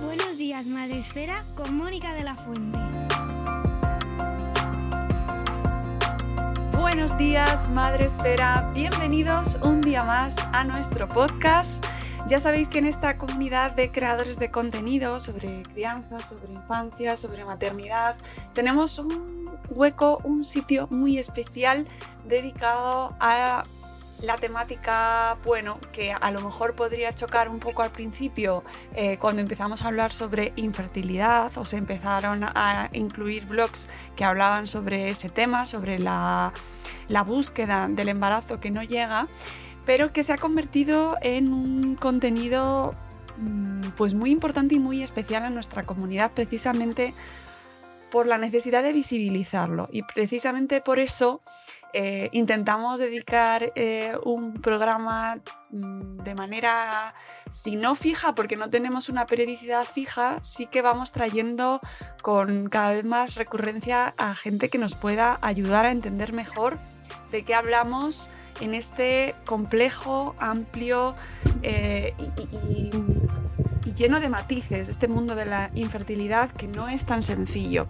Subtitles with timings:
[0.00, 2.78] Buenos días, Madre Esfera, con Mónica de la Fuente.
[6.78, 8.70] Buenos días, Madre Esfera.
[8.74, 11.84] Bienvenidos un día más a nuestro podcast.
[12.28, 17.44] Ya sabéis que en esta comunidad de creadores de contenido sobre crianza, sobre infancia, sobre
[17.44, 18.16] maternidad,
[18.54, 21.86] tenemos un hueco, un sitio muy especial
[22.26, 23.64] dedicado a
[24.20, 29.42] la temática, bueno, que a lo mejor podría chocar un poco al principio eh, cuando
[29.42, 35.28] empezamos a hablar sobre infertilidad o se empezaron a incluir blogs que hablaban sobre ese
[35.28, 36.52] tema, sobre la,
[37.06, 39.28] la búsqueda del embarazo que no llega,
[39.86, 42.94] pero que se ha convertido en un contenido
[43.36, 47.14] mm, pues muy importante y muy especial en nuestra comunidad precisamente
[48.10, 49.88] por la necesidad de visibilizarlo.
[49.92, 51.40] Y precisamente por eso
[51.92, 55.38] eh, intentamos dedicar eh, un programa
[55.70, 57.14] mm, de manera,
[57.50, 61.80] si no fija, porque no tenemos una periodicidad fija, sí que vamos trayendo
[62.22, 66.78] con cada vez más recurrencia a gente que nos pueda ayudar a entender mejor
[67.32, 71.14] de qué hablamos en este complejo, amplio
[71.62, 72.14] eh,
[72.48, 72.90] y,
[73.94, 77.88] lleno de matices, este mundo de la infertilidad que no es tan sencillo.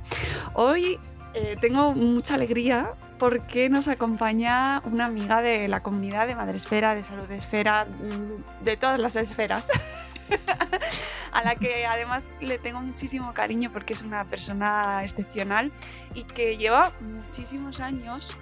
[0.55, 0.99] Hoy
[1.35, 7.05] eh, tengo mucha alegría porque nos acompaña una amiga de la comunidad de Madresfera, de
[7.05, 9.69] Salud Esfera, mm, de todas las esferas.
[11.33, 15.73] a la que además le tengo muchísimo cariño porque es una persona excepcional
[16.15, 18.37] y que lleva muchísimos años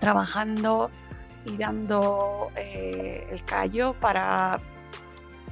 [0.00, 0.90] trabajando
[1.44, 4.60] y dando eh, el callo para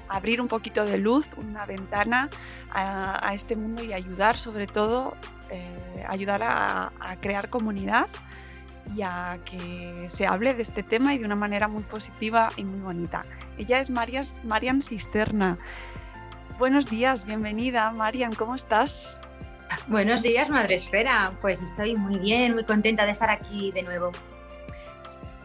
[0.09, 2.29] abrir un poquito de luz, una ventana
[2.71, 5.17] a, este mundo y ayudar sobre todo,
[5.51, 8.09] eh, ayudar a, crear comunidad
[8.95, 12.65] y a que se hable de este tema y de una manera muy positiva y
[12.65, 13.25] muy bonita.
[13.59, 15.59] Ella es Marian, Marian Cisterna.
[16.59, 19.19] Buenos días, bienvenida Marian, ¿cómo estás?
[19.87, 21.33] Buenos días, Madre Esfera.
[21.41, 24.13] Pues estoy muy bien, muy contenta de estar aquí de nuevo.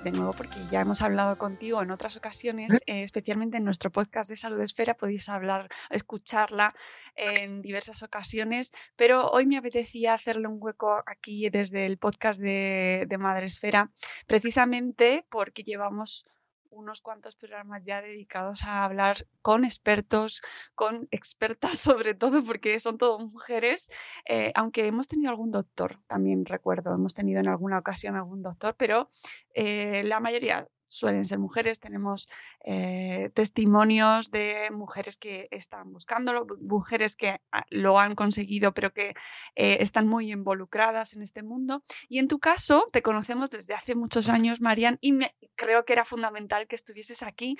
[0.03, 4.29] De nuevo porque ya hemos hablado contigo en otras ocasiones, eh, especialmente en nuestro podcast
[4.29, 6.75] de Salud Esfera, podéis hablar, escucharla
[7.15, 13.05] en diversas ocasiones, pero hoy me apetecía hacerle un hueco aquí desde el podcast de,
[13.07, 13.91] de Madre Esfera,
[14.27, 16.25] precisamente porque llevamos
[16.73, 20.41] unos cuantos programas ya dedicados a hablar con expertos,
[20.75, 23.89] con expertas sobre todo, porque son todas mujeres,
[24.25, 28.75] eh, aunque hemos tenido algún doctor, también recuerdo, hemos tenido en alguna ocasión algún doctor,
[28.77, 29.09] pero
[29.53, 31.79] eh, la mayoría suelen ser mujeres.
[31.79, 32.29] Tenemos
[32.63, 39.13] eh, testimonios de mujeres que están buscándolo, mujeres que lo han conseguido, pero que
[39.55, 41.83] eh, están muy involucradas en este mundo.
[42.09, 45.17] Y en tu caso, te conocemos desde hace muchos años, Marian, y
[45.55, 47.57] creo que era fundamental que estuvieses aquí,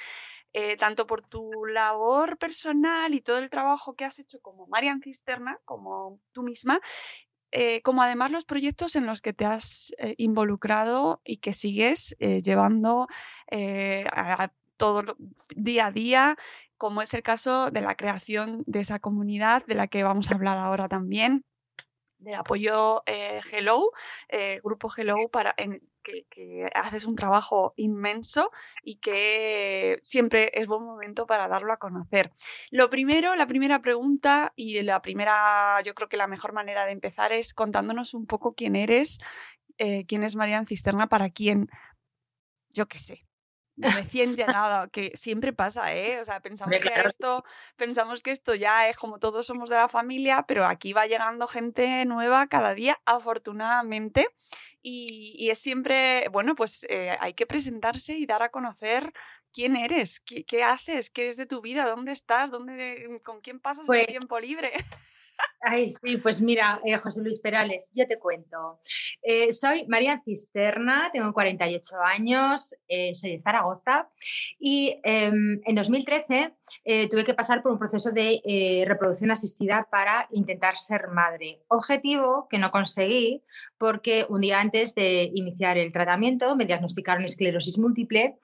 [0.53, 5.01] eh, tanto por tu labor personal y todo el trabajo que has hecho como Marian
[5.01, 6.79] Cisterna, como tú misma,
[7.53, 12.15] eh, como además los proyectos en los que te has eh, involucrado y que sigues
[12.19, 13.07] eh, llevando
[14.11, 15.15] a, a todo
[15.55, 16.35] día a día,
[16.77, 20.35] como es el caso de la creación de esa comunidad de la que vamos a
[20.35, 21.45] hablar ahora también,
[22.17, 23.91] del apoyo Hello,
[24.63, 28.51] grupo Hello para, en- que, haces un trabajo inmenso
[28.83, 32.31] y que siempre es buen momento para darlo a conocer.
[32.69, 36.91] Lo primero, la primera pregunta y la primera, yo creo que la mejor manera de
[36.91, 39.19] empezar es contándonos un poco quién eres,
[39.77, 41.69] eh, quién es Marian Cisterna, para quién,
[42.69, 43.25] yo qué sé,
[43.77, 46.19] recién llegado, que siempre pasa, ¿eh?
[46.21, 47.43] O sea, pensamos que esto,
[47.75, 51.47] pensamos que esto ya es como todos somos de la familia, pero aquí va llegando
[51.47, 54.27] gente nueva cada día, afortunadamente,
[54.81, 59.13] y, es siempre, bueno, pues eh, hay que presentarse y dar a conocer
[59.53, 63.83] quién eres, qué, haces, qué es de tu vida, dónde estás, dónde, con quién pasas
[63.83, 64.73] el pues tiempo libre.
[65.65, 68.81] Ay, sí, pues mira, eh, José Luis Perales, yo te cuento.
[69.21, 74.09] Eh, soy María Cisterna, tengo 48 años, eh, soy de Zaragoza
[74.59, 76.53] y em, en 2013
[77.09, 81.61] tuve que pasar por un proceso de reproducción asistida para intentar ser madre.
[81.69, 83.41] Objetivo que no conseguí
[83.77, 88.37] porque un día antes de iniciar el tratamiento me diagnosticaron esclerosis múltiple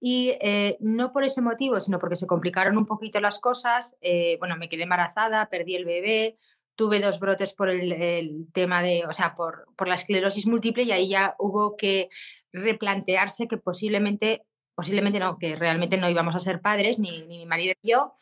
[0.00, 3.98] y eh, no por ese motivo, sino porque se complicaron un poquito las cosas.
[4.00, 6.38] Eh, bueno, me quedé embarazada, perdí el bebé,
[6.74, 10.92] tuve dos brotes por el, tema de, o sea, por, por, la esclerosis múltiple y
[10.92, 12.08] ahí ya hubo que
[12.50, 17.46] replantearse que posiblemente, posiblemente no, que realmente no íbamos a ser padres, ni, ni mi
[17.46, 18.14] marido y yo,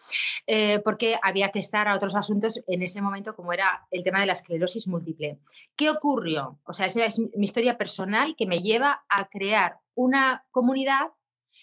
[0.49, 4.19] eh, porque había que estar a otros asuntos en ese momento, como era el tema
[4.19, 5.39] de la esclerosis múltiple.
[5.77, 6.59] ¿Qué ocurrió?
[6.65, 11.13] O sea, esa es mi historia personal que me lleva a crear una comunidad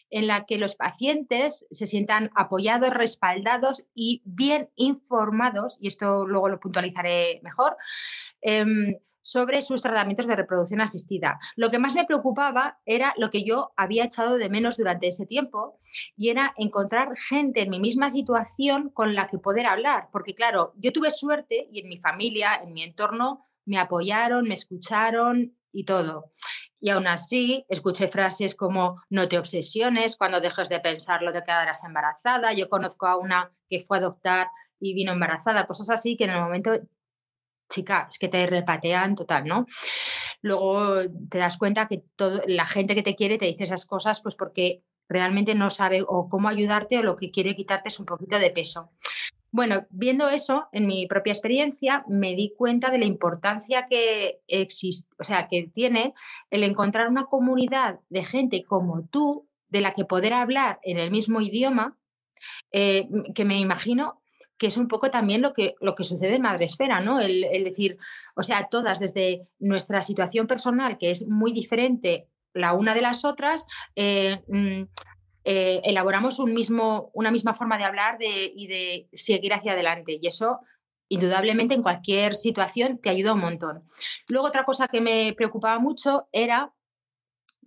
[0.09, 6.49] en la que los pacientes se sientan apoyados, respaldados y bien informados, y esto luego
[6.49, 7.77] lo puntualizaré mejor,
[8.41, 11.39] em, sobre sus tratamientos de reproducción asistida.
[11.55, 15.25] Lo que más me preocupaba era lo que yo había echado de menos durante ese
[15.25, 15.79] tiempo
[16.15, 20.73] y era encontrar gente en mi misma situación con la que poder hablar, porque claro,
[20.77, 25.85] yo tuve suerte y en mi familia, en mi entorno, me apoyaron, me escucharon y
[25.85, 26.31] todo.
[26.85, 31.83] Y aún así, escuché frases como no te obsesiones, cuando dejes de pensarlo te quedarás
[31.83, 32.53] embarazada.
[32.53, 34.49] Yo conozco a una que fue a adoptar
[34.79, 36.69] y vino embarazada, cosas así que en el momento,
[37.71, 39.65] chica, es que te repatean total, ¿no?
[40.43, 40.97] Luego
[41.27, 44.35] te das cuenta que todo, la gente que te quiere te dice esas cosas pues
[44.35, 48.37] porque realmente no sabe o cómo ayudarte o lo que quiere quitarte es un poquito
[48.37, 48.91] de peso.
[49.55, 55.09] Bueno, viendo eso en mi propia experiencia, me di cuenta de la importancia que existe,
[55.17, 56.13] o sea, que tiene
[56.49, 61.09] el encontrar una comunidad de gente como tú, de la que poder hablar en el
[61.09, 61.97] mismo idioma,
[62.73, 64.21] eh, que me imagino
[64.57, 67.21] que es un poco también lo que, lo que sucede en Madresfera, ¿no?
[67.21, 67.97] El, decir,
[68.35, 73.23] o sea, todas desde nuestra situación personal, que es muy diferente la una de las
[73.23, 74.83] otras, eh, mm,
[75.47, 80.17] eh, elaboramos un mismo, una misma forma de hablar y de seguir hacia adelante.
[80.19, 80.61] Y eso,
[81.07, 83.83] indudablemente, en cualquier situación te ayuda un montón.
[84.27, 86.73] Luego, otra cosa que me preocupaba mucho era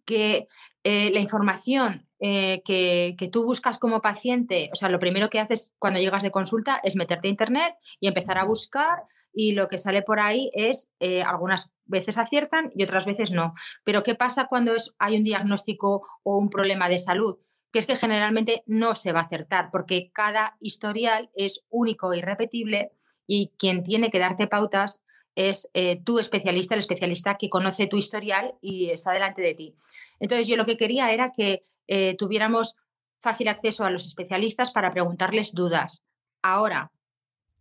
[0.05, 0.49] que
[0.83, 5.39] eh, la información eh, que, que, tú buscas como paciente, o sea, lo primero que
[5.39, 9.69] haces cuando llegas de consulta es meterte a internet y empezar a buscar y lo
[9.69, 10.91] que sale por ahí es,
[11.25, 13.55] algunas veces aciertan y otras veces no.
[13.85, 17.39] Pero ¿qué pasa cuando hay un diagnóstico o un problema de salud?
[17.73, 22.19] Que es que generalmente no se va a acertar porque cada historial es único e
[22.19, 22.93] irrepetible
[23.27, 25.05] y quien tiene que darte pautas
[25.35, 29.77] es eh, tu especialista, el especialista que conoce tu historial y está delante de ti.
[30.19, 32.77] Entonces yo lo que quería era que eh, tuviéramos
[33.21, 36.03] fácil acceso a los especialistas para preguntarles dudas.
[36.43, 36.91] Ahora,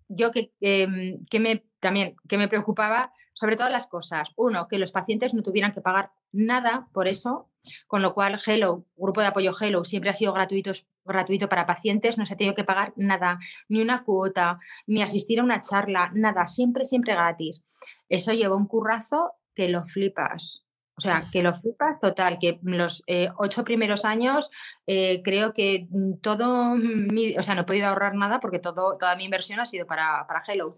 [0.07, 4.29] yo que, em, que me, también que me preocupaba sobre todas las cosas.
[4.35, 7.47] Uno, que los pacientes no tuvieran que pagar nada por eso,
[7.87, 10.71] con lo cual Hello, grupo de apoyo Hello, siempre ha sido gratuito,
[11.05, 15.39] gratuito para pacientes, no se ha tenido que pagar nada, ni una cuota, ni asistir
[15.39, 17.63] a una charla, nada, siempre, siempre gratis.
[18.09, 20.67] Eso lleva un currazo que lo flipas.
[20.97, 24.49] O sea, que lo flipas total, que los eh, ocho primeros años
[24.87, 25.87] eh, creo que
[26.21, 29.65] todo, mi, o sea, no he podido ahorrar nada porque todo, toda mi inversión ha
[29.65, 30.73] sido para, para Hello.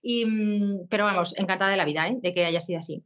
[0.00, 2.16] Y, mm, pero vamos, encantada de la vida, ¿eh?
[2.22, 3.04] de que haya sido así.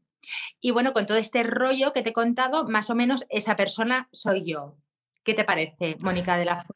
[0.60, 4.08] Y bueno, con todo este rollo que te he contado, más o menos esa persona
[4.12, 4.76] soy yo.
[5.24, 6.66] ¿Qué te parece, Mónica de la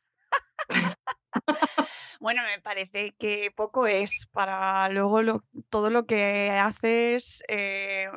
[2.20, 7.42] Bueno, me parece que poco es para luego todo lo que haces.
[7.46, 8.08] Eh,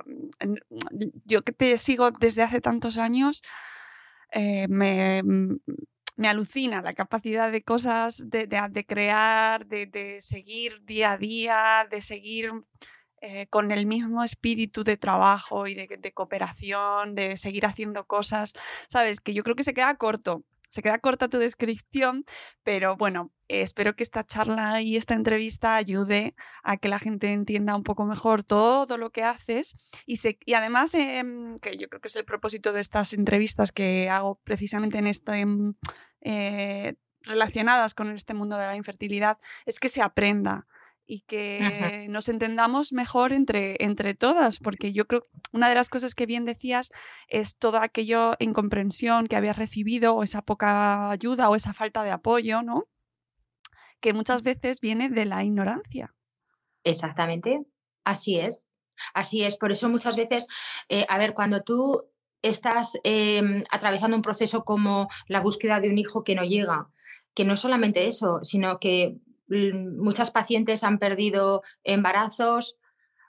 [1.26, 3.44] yo que te sigo desde hace tantos años,
[4.32, 5.22] eh, me,
[6.16, 11.88] me, alucina la capacidad de cosas, de, de crear, de, de, seguir día a día,
[11.92, 12.52] de seguir
[13.22, 18.54] eh, con el mismo espíritu de trabajo y de, cooperación, de seguir haciendo cosas,
[18.88, 19.20] ¿sabes?
[19.22, 22.26] Que yo creo que se queda corto se queda corta tu descripción,
[22.62, 27.76] pero bueno, espero que esta charla y esta entrevista ayude a que la gente entienda
[27.76, 32.16] un poco mejor todo lo que haces y, además, em, que yo creo que es
[32.16, 35.46] el propósito de estas entrevistas que hago precisamente en este...
[37.22, 40.68] Relacionadas con este mundo de la infertilidad, es que se aprenda
[41.12, 45.90] y que nos entendamos mejor entre, entre todas, porque yo creo que una de las
[45.90, 46.92] cosas que bien decías
[47.28, 52.12] es todo aquello incomprensión que habías recibido o esa poca ayuda o esa falta de
[52.12, 52.88] apoyo, ¿no?
[54.00, 56.14] Que muchas veces viene de la ignorancia.
[56.84, 57.66] Exactamente,
[58.04, 58.72] así es.
[59.16, 60.48] Así es, por eso muchas veces,
[60.90, 62.04] eh, a ver, cuando tú
[62.44, 66.88] estás em, atravesando un proceso como la búsqueda de un hijo que no llega,
[67.34, 69.18] que no es solamente eso, sino que
[69.50, 72.78] muchas pacientes han perdido embarazos,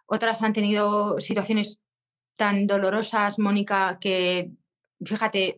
[0.06, 1.80] otras han tenido situaciones
[2.36, 4.50] tan dolorosas, Mónica, que
[5.04, 5.56] fíjate,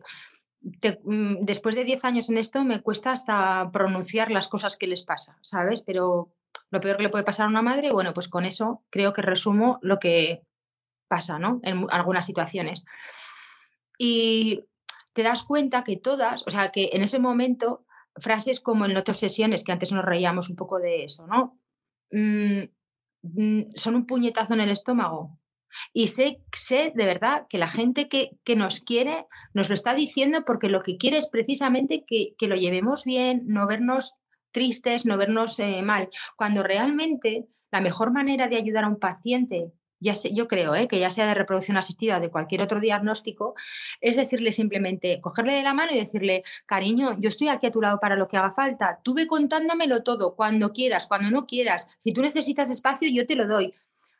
[1.03, 5.03] mm, después de 10 años en esto me cuesta hasta pronunciar las cosas que les
[5.03, 5.81] pasa, ¿sabes?
[5.81, 6.33] Pero
[6.69, 9.21] lo peor que le puede pasar a una madre, bueno, pues con eso creo que
[9.21, 10.43] resumo lo que
[11.07, 11.59] pasa, ¿no?
[11.63, 12.85] En algunas situaciones.
[13.97, 14.65] Y
[15.13, 17.82] te das cuenta que todas, o sea, que en ese momento
[18.15, 21.59] frases como en otras sesiones, que antes nos reíamos un poco de eso, ¿no?
[22.11, 22.63] Mm,
[23.23, 25.39] mm, son un puñetazo en el estómago.
[25.91, 29.95] Y sé, sé de verdad que la gente que, que, nos quiere nos lo está
[29.95, 34.13] diciendo porque lo que quiere es precisamente que, que lo llevemos bien, no vernos
[34.51, 36.09] tristes, no vernos eh, mal.
[36.37, 40.87] Cuando realmente la mejor manera de ayudar a un paciente ya sé, yo creo ¿eh?
[40.87, 43.55] que ya sea de reproducción asistida o de cualquier otro diagnóstico,
[44.01, 47.81] es decirle simplemente, cogerle de la mano y decirle, cariño, yo estoy aquí a tu
[47.81, 51.89] lado para lo que haga falta, tú ve contándomelo todo, cuando quieras, cuando no quieras,
[51.99, 53.73] si tú necesitas espacio, yo te lo doy.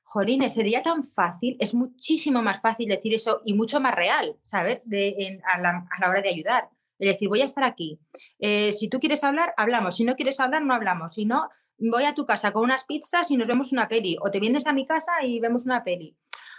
[0.05, 4.79] Jolines, sería tan fácil, es muchísimo más fácil decir eso y mucho más real, ¿sabes?
[4.85, 6.69] De, a, la, hora de ayudar.
[6.99, 7.99] Es decir, voy a estar aquí.
[8.37, 9.97] Eh, si tú quieres hablar, hablamos.
[9.97, 11.15] Si no quieres hablar, no hablamos.
[11.15, 14.31] Si no, voy a tu casa con unas pizzas y nos vemos una peli, o
[14.31, 16.15] te vienes a mi casa y vemos una peli.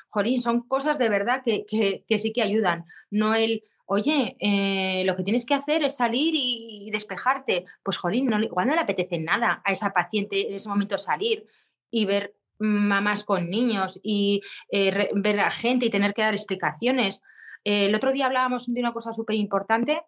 [0.09, 5.25] Jolín, son cosas de verdad que, sí que ayudan, no el, oye, eh, lo que
[5.25, 7.65] tienes que hacer es salir y, despejarte.
[7.83, 11.47] Pues, Jolín, no, igual no le apetece nada a esa paciente en ese momento salir
[11.91, 17.23] y ver mamás con niños y eh, ver a gente y tener que dar explicaciones.
[17.65, 20.03] Eh, el otro día hablábamos de una cosa súper importante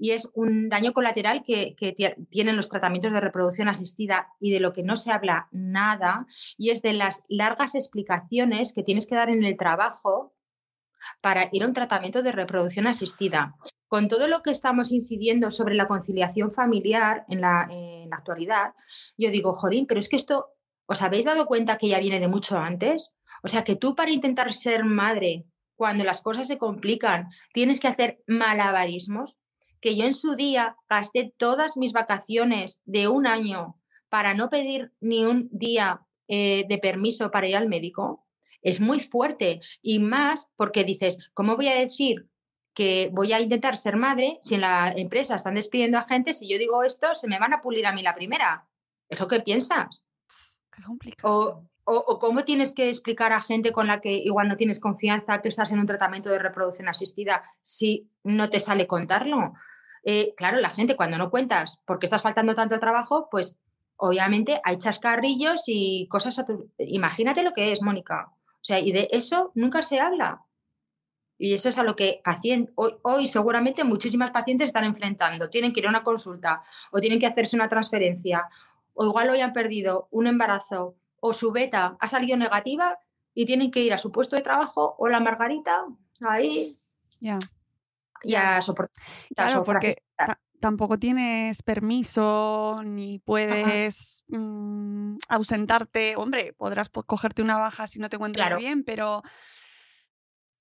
[0.00, 1.76] y es un daño colateral que,
[2.30, 6.26] tienen los tratamientos de reproducción asistida y de lo que no se habla nada,
[6.56, 10.34] y es de las largas explicaciones que tienes que dar en el trabajo
[11.20, 13.54] para ir a un tratamiento de reproducción asistida.
[13.88, 18.72] Con todo lo que estamos incidiendo sobre la conciliación familiar en la, en la actualidad,
[19.18, 20.54] yo digo, Jorín, pero es que esto,
[20.86, 23.16] ¿os habéis dado cuenta que ya viene de mucho antes?
[23.42, 27.88] O sea, que tú para intentar ser madre, cuando las cosas se complican, tienes que
[27.88, 29.36] hacer malabarismos
[29.80, 33.76] que yo en su día gasté todas mis vacaciones de un año
[34.08, 38.26] para no pedir ni un día eh, de permiso para ir al médico,
[38.62, 39.60] es muy fuerte.
[39.82, 42.28] Y más porque dices, ¿cómo voy a decir
[42.74, 46.34] que voy a intentar ser madre si en la empresa están despidiendo a gente?
[46.34, 48.68] Si yo digo esto, se me van a pulir a mí la primera.
[49.08, 50.04] ¿Es lo que piensas?
[50.70, 51.66] Qué complicado.
[51.84, 55.42] O, o, cómo tienes que explicar a gente con la que igual no tienes confianza
[55.42, 59.54] que estás en un tratamiento de reproducción asistida si no te sale contarlo.
[60.02, 63.58] Eh, claro, la gente cuando no cuentas porque estás faltando tanto trabajo, pues
[63.96, 66.70] obviamente hay chascarrillos y cosas a tu...
[66.78, 68.32] Imagínate lo que es, Mónica.
[68.46, 70.44] O sea, y de eso nunca se habla.
[71.38, 72.20] Y eso es a lo que
[72.74, 75.48] hoy, hoy, seguramente muchísimas pacientes están enfrentando.
[75.48, 78.48] Tienen que ir a una consulta o tienen que hacerse una transferencia
[78.92, 82.98] o igual hoy han perdido un embarazo o su beta ha salido negativa
[83.34, 85.86] y tienen que ir a su puesto de trabajo o la margarita
[86.20, 86.76] ahí.
[87.20, 87.38] Ya
[88.24, 89.02] ya soportar.
[89.34, 89.94] Claro, porque
[90.60, 96.14] tampoco tienes permiso ni puedes mm, ausentarte.
[96.16, 99.22] Hombre, podrás cogerte una baja si no te encuentras bien, pero...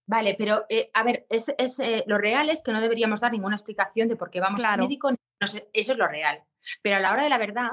[0.08, 1.50] Vale, pero eh, a ver, es,
[1.80, 4.80] eh, lo real es que no deberíamos dar ninguna explicación de por qué vamos al
[4.80, 5.12] médico.
[5.40, 6.44] eso es lo real.
[6.82, 7.70] Pero a la hora de la verdad,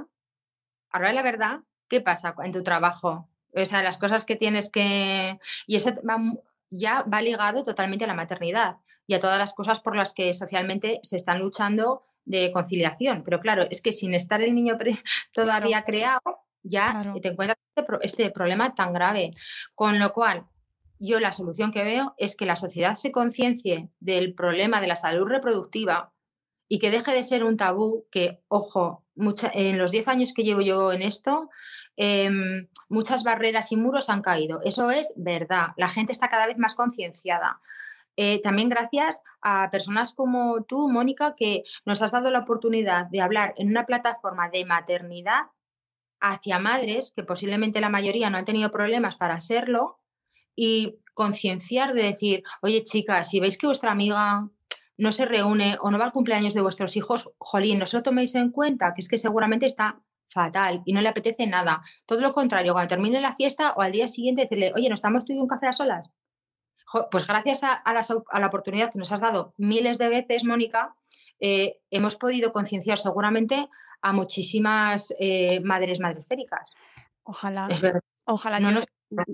[0.91, 3.31] a la hora de la verdad, ¿qué pasa en tu trabajo?
[3.55, 5.39] O sea, las cosas que tienes que...
[5.67, 5.95] Y eso
[6.69, 10.33] ya va ligado totalmente a la maternidad y a todas las cosas por las que
[10.35, 13.23] socialmente se están luchando de conciliación.
[13.25, 14.77] Pero claro, es que sin estar el niño
[15.33, 16.21] todavía creado,
[16.63, 19.31] ya te encuentras este, este, problema tan grave.
[19.75, 20.47] Con lo cual,
[20.99, 24.97] yo la solución que veo es que la sociedad se conciencie del problema de la
[24.97, 26.13] salud reproductiva
[26.69, 29.05] y que deje de ser un tabú que, ojo,
[29.53, 31.49] en los 10 años que llevo yo en esto,
[31.97, 34.61] em, muchas barreras y muros han caído.
[34.65, 35.69] Eso es verdad.
[35.77, 37.61] La gente está cada vez más concienciada.
[38.17, 43.21] Eh, también gracias a personas como tú, Mónica, que nos has dado la oportunidad de
[43.21, 45.51] hablar en una plataforma de maternidad
[46.21, 50.01] hacia madres, que posiblemente la mayoría no han tenido problemas para serlo,
[50.57, 54.49] y concienciar de decir, oye chicas, si veis que vuestra amiga
[54.99, 58.03] no se reúne o no va al cumpleaños de vuestros hijos, jolín, no se lo
[58.03, 61.83] toméis en cuenta, que es que seguramente está fatal y no le apetece nada.
[62.07, 65.25] Todo lo contrario, cuando termine la fiesta o al día siguiente decirle, oye, ¿no estamos
[65.25, 66.11] tú y un café a solas?
[67.11, 67.83] Pues gracias a,
[68.39, 70.95] la oportunidad que nos has dado miles de veces, Mónica,
[71.41, 73.69] eh, hemos podido concienciar seguramente
[74.03, 76.71] a muchísimas eh, madres madresféricas.
[77.25, 77.69] Ojalá.
[78.25, 78.59] Ojalá.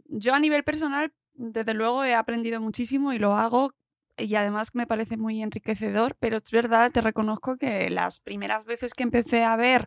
[0.09, 3.73] yo, a nivel personal, desde luego, he aprendido muchísimo y lo hago
[4.17, 8.95] y además me parece muy enriquecedor, pero es verdad, te reconozco que las primeras veces
[8.95, 9.87] que empecé a ver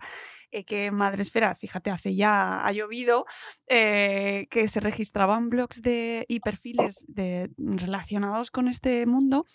[0.52, 3.26] eh, que Madresfera, fíjate, hace ya ha llovido,
[3.68, 9.46] eh, que se registraban blogs de, y perfiles de, relacionados con este mundo,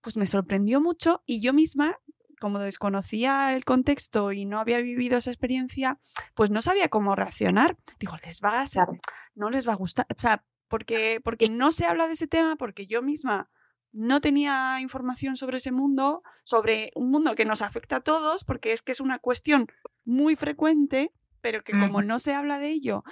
[0.00, 1.98] pues me sorprendió mucho y yo misma
[2.40, 5.98] como desconocía el contexto y no había vivido esa experiencia,
[6.34, 7.78] pues no sabía cómo reaccionar.
[7.98, 8.86] Digo, les va a ser,
[9.34, 12.56] no les va a gustar, o sea, porque, porque no se habla de ese tema,
[12.56, 13.48] porque yo misma
[13.96, 18.72] no tenía información sobre ese mundo, sobre un mundo que nos afecta a todos, porque
[18.74, 19.68] es que es una cuestión
[20.04, 23.04] muy frecuente, pero que como no se habla de ello,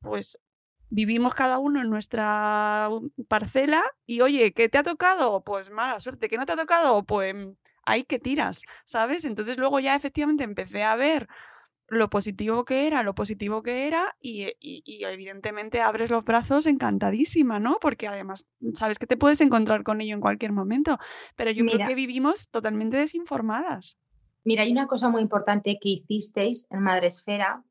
[0.00, 0.38] pues
[0.88, 2.88] vivimos cada uno en nuestra
[3.28, 5.44] parcela y oye, ¿qué te ha tocado?
[5.44, 7.04] Pues mala suerte, ¿qué no te ha tocado?
[7.04, 7.34] Pues
[7.84, 9.26] ahí que tiras, ¿sabes?
[9.26, 11.28] Entonces luego ya efectivamente empecé a ver
[11.92, 14.48] lo positivo que era, lo positivo que era y,
[15.04, 17.78] evidentemente abres los brazos encantadísima, ¿no?
[17.80, 20.98] Porque además sabes que te puedes encontrar con ello en cualquier momento,
[21.36, 23.98] pero yo creo que vivimos totalmente desinformadas.
[24.44, 27.62] Mira, hay una cosa muy importante que hicisteis en Madresfera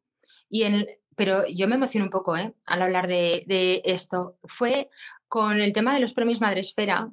[0.47, 0.85] y en,
[1.15, 2.53] pero yo me emociono un poco ¿eh?
[2.67, 4.37] al hablar de, de esto.
[4.43, 4.89] Fue
[5.27, 7.11] con el tema de los premios Madresfera,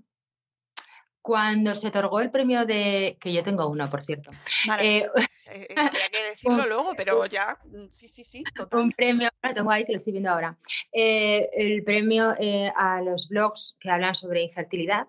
[1.22, 4.30] cuando se otorgó el premio de, que yo tengo uno, por cierto.
[4.66, 5.10] Vale, eh,
[5.50, 8.44] eh, eh, habría que decirlo luego, pero ya, mm, sí, sí, sí.
[8.72, 10.56] Un premio, lo tengo ahí que lo estoy viendo ahora.
[10.92, 12.32] el premio
[12.76, 15.06] a los blogs que hablan sobre infertilidad.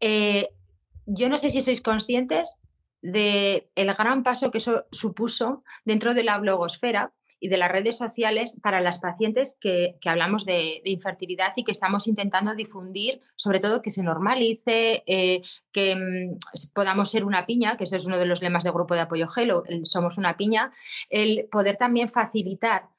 [0.00, 2.58] yo no sé si sois conscientes
[3.02, 7.96] del el gran paso que eso supuso dentro de la blogosfera, y de las redes
[7.96, 13.80] sociales para las pacientes que, hablamos de, infertilidad y que estamos intentando difundir, sobre todo
[13.80, 18.26] que se normalice, eh, que mm, podamos ser una piña, que ese es uno de
[18.26, 20.72] los lemas del grupo de apoyo Hello, somos una piña,
[21.08, 22.90] el poder también facilitar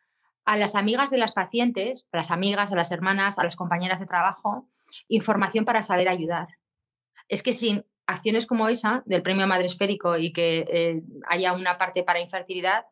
[0.43, 3.99] a las amigas de las pacientes, a las amigas, a las hermanas, a las compañeras
[3.99, 4.67] de trabajo,
[5.07, 6.47] información para saber ayudar.
[7.27, 11.77] Es que sin acciones como esa del premio Madre Esférico y que eh, haya una
[11.77, 12.85] parte para infertilidad,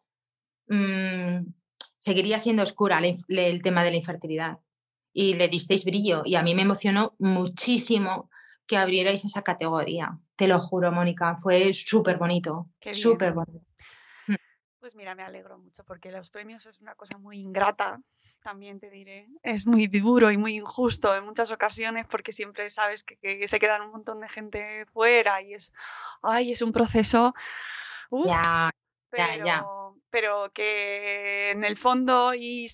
[0.69, 1.51] Mm,
[1.97, 4.60] seguiría siendo oscura el, tema de la infertilidad.
[5.12, 6.21] Y le disteis brillo.
[6.25, 8.29] Y a mí me emocionó muchísimo
[8.65, 10.17] que abrierais esa categoría.
[10.36, 11.36] Te lo juro, Mónica.
[11.38, 12.69] Fue súper bonito.
[12.91, 13.65] Súper bonito.
[14.27, 14.36] Mm.
[14.79, 17.99] Pues mira, me alegro mucho porque los premios es una cosa muy ingrata,
[18.41, 19.27] también te diré.
[19.43, 23.82] Es muy duro y muy injusto en muchas ocasiones porque siempre sabes que, se quedan
[23.82, 25.73] un montón de gente fuera y es,
[26.21, 27.34] ay, es un proceso.
[29.10, 29.65] Pero, ya,
[30.10, 32.69] pero que en el fondo y,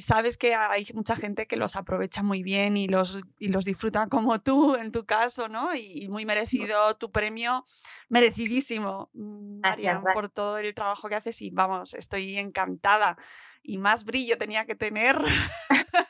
[0.00, 4.08] sabes que hay mucha gente que los aprovecha muy bien y los, y los disfruta
[4.08, 5.74] como tú en tu caso, ¿no?
[5.74, 7.64] Y, muy merecido tu premio,
[8.08, 13.16] merecidísimo, mm, María, por todo el trabajo que haces y vamos, estoy encantada.
[13.62, 15.18] Y más brillo tenía que tener.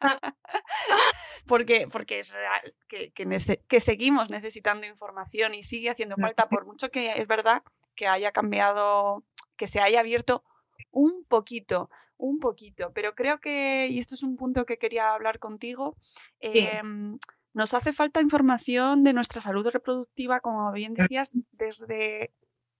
[1.50, 6.92] porque, porque es real que, que, seguimos necesitando información y sigue haciendo falta, por mucho
[6.92, 7.64] que es verdad
[7.96, 9.24] que haya cambiado,
[9.56, 10.44] que se haya abierto
[10.92, 15.40] un poquito, un poquito, pero creo que, y esto es un punto que quería hablar
[15.40, 15.96] contigo,
[16.38, 17.18] em,
[17.52, 22.32] nos hace falta información de nuestra salud reproductiva, como bien decías, desde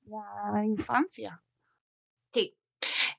[0.06, 1.42] la infancia.
[2.30, 2.54] Sí,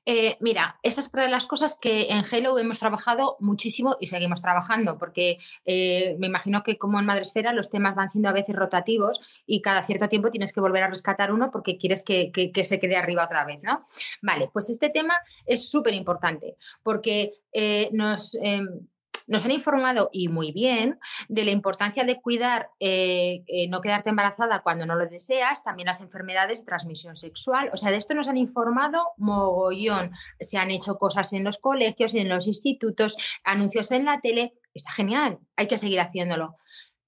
[0.06, 4.98] eh, mira, estas son las cosas que en Hello hemos trabajado muchísimo y seguimos trabajando,
[4.98, 9.44] porque eh, me imagino que como en Madresfera los temas van siendo a veces rotativos
[9.46, 12.32] y cada cierto tiempo tienes que volver a rescatar uno porque quieres que,
[12.64, 13.86] se quede arriba otra vez, ¿no?
[14.22, 18.88] Vale, pues este tema es súper importante porque eh, nos em,
[19.28, 24.10] nos han informado y muy bien de la importancia de cuidar, eh, eh, no quedarte
[24.10, 27.70] embarazada cuando no lo deseas, también las enfermedades de transmisión sexual.
[27.74, 30.12] O sea, de esto nos han informado mogollón.
[30.40, 34.54] Se han hecho cosas en los colegios, en los institutos, anuncios en la tele.
[34.74, 36.58] Está genial, hay que seguir haciéndolo.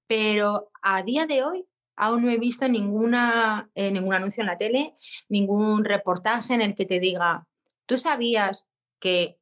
[0.08, 4.58] Pero a día de hoy aún no he visto ninguna, eh, ningún anuncio en la
[4.58, 4.95] tele,
[5.30, 7.47] ningún reportaje en el que te diga,
[7.86, 8.67] tú sabías
[8.99, 9.38] que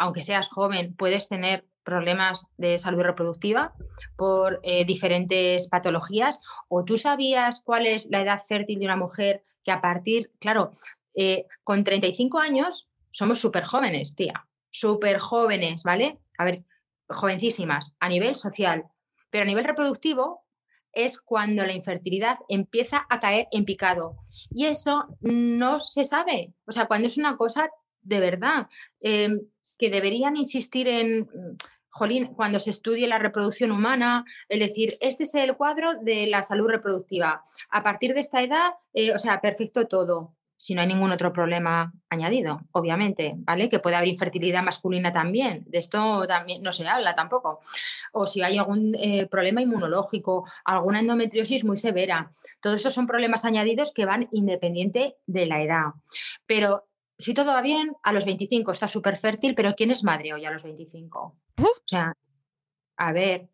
[0.00, 3.74] aunque seas joven, puedes tener problemas de salud reproductiva,
[4.16, 6.40] por eh, diferentes patologías.
[6.68, 10.72] ¿O tú sabías cuál es la edad fértil de una mujer que a partir, claro,
[11.14, 16.18] eh, con 35 años somos súper jóvenes, tía, súper jóvenes, ¿vale?
[16.38, 16.64] A ver,
[17.08, 18.86] jovencísimas a nivel social,
[19.30, 20.44] pero a nivel reproductivo
[20.92, 24.16] es cuando la infertilidad empieza a caer en picado.
[24.50, 26.52] Y eso no se sabe.
[26.66, 27.70] O sea, cuando es una cosa
[28.02, 28.68] de verdad,
[29.00, 29.40] em,
[29.80, 31.28] que deberían insistir en,
[31.90, 36.42] jolín, cuando se estudie la reproducción humana, es decir, este es el cuadro de la
[36.42, 37.44] salud reproductiva.
[37.70, 41.32] A partir de esta edad, eh, o sea, perfecto todo si no hay ningún otro
[41.32, 43.70] problema añadido, obviamente, ¿vale?
[43.70, 47.60] Que puede haber infertilidad masculina también, de esto también no se habla tampoco.
[48.12, 52.30] O si hay algún eh, problema inmunológico, alguna endometriosis muy severa.
[52.60, 55.84] Todos esos son problemas añadidos que van independiente de la edad.
[56.44, 56.89] Pero
[57.20, 60.44] si todo va bien, a los 25 está súper fértil, pero ¿quién es madre hoy
[60.44, 61.36] a los 25?
[61.58, 62.14] O sea,
[62.96, 63.48] a ver,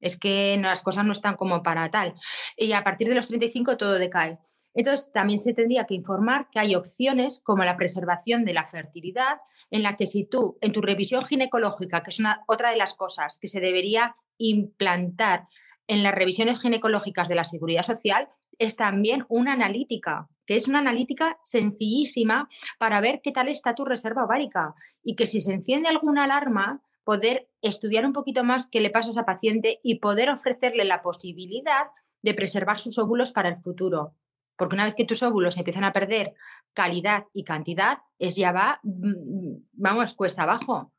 [0.00, 2.14] es que las cosas no están como para tal.
[2.56, 4.38] Y a partir de los 35 todo decae.
[4.74, 9.38] Entonces, también se tendría que informar que hay opciones como la preservación de la fertilidad,
[9.70, 12.94] en la que si tú, en tu revisión ginecológica, que es una, otra de las
[12.94, 15.46] cosas que se debería implantar
[15.86, 20.80] en las revisiones ginecológicas de la seguridad social, es también una analítica, que es una
[20.80, 25.88] analítica sencillísima para ver qué tal está tu reserva ovárica y que si se enciende
[25.88, 30.30] alguna alarma, poder estudiar un poquito más qué le pasa a esa paciente y poder
[30.30, 31.88] ofrecerle la posibilidad
[32.22, 34.14] de preservar sus óvulos para el futuro.
[34.56, 36.34] Porque una vez que tus óvulos empiezan a perder
[36.72, 40.92] calidad y cantidad, es ya va, mm, vamos, cuesta abajo.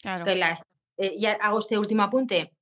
[0.00, 0.32] Claro.
[0.36, 0.64] las,
[0.96, 2.52] eh, ya hago este último apunte,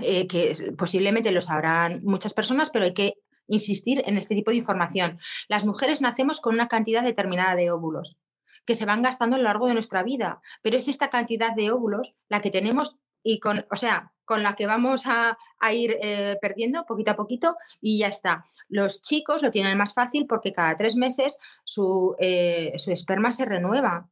[0.00, 3.14] eh, que posiblemente lo sabrán muchas personas, pero hay que
[3.48, 5.18] insistir en este tipo de información.
[5.48, 8.18] Las mujeres nacemos con una cantidad determinada de óvulos
[8.66, 11.70] que se van gastando a lo largo de nuestra vida, pero es esta cantidad de
[11.70, 15.38] óvulos la que tenemos y con, o sea, con la que vamos a,
[15.72, 18.44] ir eh, perdiendo poquito a poquito y ya está.
[18.68, 24.08] Los chicos lo tienen más fácil porque cada tres meses su, eh, esperma se renueva.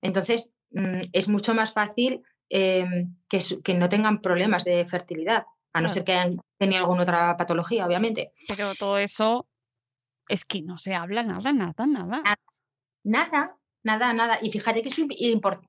[0.00, 5.80] Entonces, mm, es mucho más fácil em, que, que, no tengan problemas de fertilidad, a
[5.80, 8.32] no ser que hayan tenido alguna otra patología, obviamente.
[8.48, 9.46] Pero todo eso
[10.28, 12.22] es que no se habla nada, nada, nada.
[13.02, 14.38] Nada, nada, nada.
[14.40, 15.00] Y fíjate que es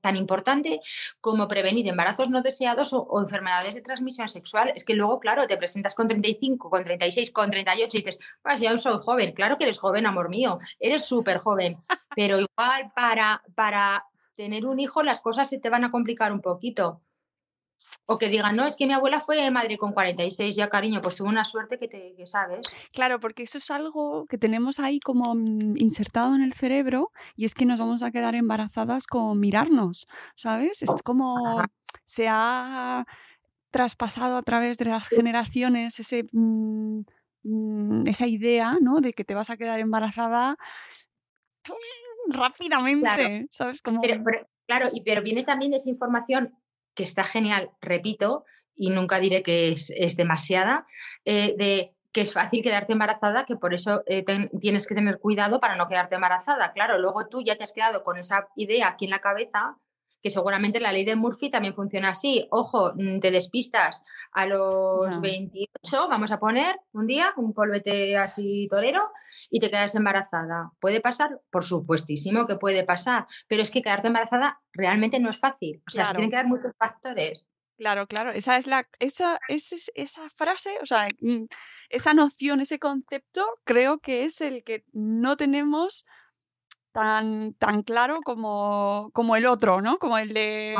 [0.00, 0.80] tan importante
[1.20, 4.72] como prevenir embarazos no deseados o, enfermedades de transmisión sexual.
[4.76, 8.60] Es que luego, claro, te presentas con 35, con 36, con 38 y dices, pues
[8.60, 9.32] ya soy joven.
[9.32, 11.76] Claro que eres joven, amor mío, eres súper joven.
[12.16, 16.40] Pero igual para, para tener un hijo las cosas se te van a complicar un
[16.40, 17.02] poquito.
[18.06, 21.16] O que digan, no, es que mi abuela fue madre con 46, ya cariño, pues
[21.16, 22.74] tuvo una suerte que te sabes.
[22.92, 27.44] Claro, porque eso es algo que tenemos ahí como mm, insertado en el cerebro y
[27.44, 30.82] es que nos vamos a quedar embarazadas con mirarnos, ¿sabes?
[30.82, 31.64] Es como
[32.04, 33.04] se ha
[33.70, 37.00] traspasado a través de las generaciones ese, mm,
[37.42, 39.00] mm, esa idea, ¿no?
[39.00, 40.56] De que te vas a quedar embarazada
[42.28, 43.82] rápidamente, ¿sabes?
[43.82, 44.00] Como...
[44.66, 46.56] claro, y, pero viene también esa información
[46.96, 50.86] que está genial, repito, y nunca diré que es, demasiada,
[51.24, 54.24] eh, de que es fácil quedarte embarazada, que por eso eh,
[54.60, 56.72] tienes que tener cuidado para no quedarte embarazada.
[56.72, 59.76] Claro, luego tú ya te has quedado con esa idea aquí en la cabeza,
[60.22, 62.48] que seguramente la ley de Murphy también funciona así.
[62.50, 64.02] Ojo, mm, te despistas
[64.36, 69.10] a los 28, vamos a poner un día, un polvete así torero,
[69.48, 70.72] y te quedas embarazada.
[70.78, 71.40] ¿Puede pasar?
[71.50, 75.82] Por supuestísimo que puede pasar, pero es que quedarte embarazada realmente no es fácil.
[75.86, 77.48] O sea, se tienen que dar muchos factores.
[77.78, 81.44] Claro, claro, esa es la, esa, esa, esa frase, o sea, mm,
[81.88, 86.04] esa noción, ese concepto, creo que es el que no tenemos
[86.96, 89.98] tan, tan claro como, como el otro, ¿no?
[89.98, 90.74] Como el de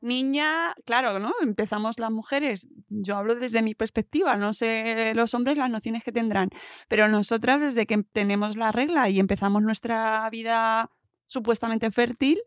[0.00, 1.32] niña, claro, ¿no?
[1.42, 6.12] Empezamos las mujeres, yo hablo desde mi perspectiva, no sé los hombres las nociones que
[6.12, 6.50] tendrán,
[6.86, 10.92] pero nosotras desde que tenemos la regla y empezamos nuestra vida
[11.26, 12.40] supuestamente fértil,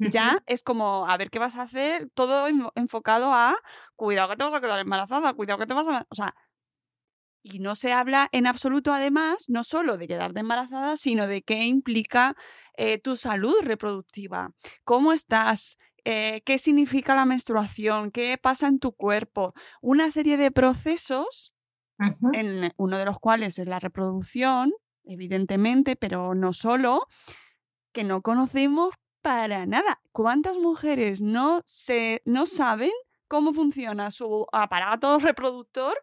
[0.00, 3.54] ya es como, a ver qué vas a hacer, todo enfocado a,
[3.94, 6.04] cuidado que te vas a quedar embarazada, cuidado que te vas a...
[6.08, 6.34] O sea,
[7.42, 11.64] y no se habla en absoluto, además, no solo de quedarte embarazada, sino de qué
[11.64, 12.36] implica
[12.76, 14.52] eh, tu salud reproductiva,
[14.84, 20.50] cómo estás, eh, qué significa la menstruación, qué pasa en tu cuerpo, una serie de
[20.50, 21.52] procesos,
[22.32, 24.72] en uno de los cuales es la reproducción,
[25.04, 27.06] evidentemente, pero no solo,
[27.92, 30.00] que no conocemos para nada.
[30.12, 32.92] ¿Cuántas mujeres no, se, no saben
[33.28, 35.94] cómo funciona su aparato reproductor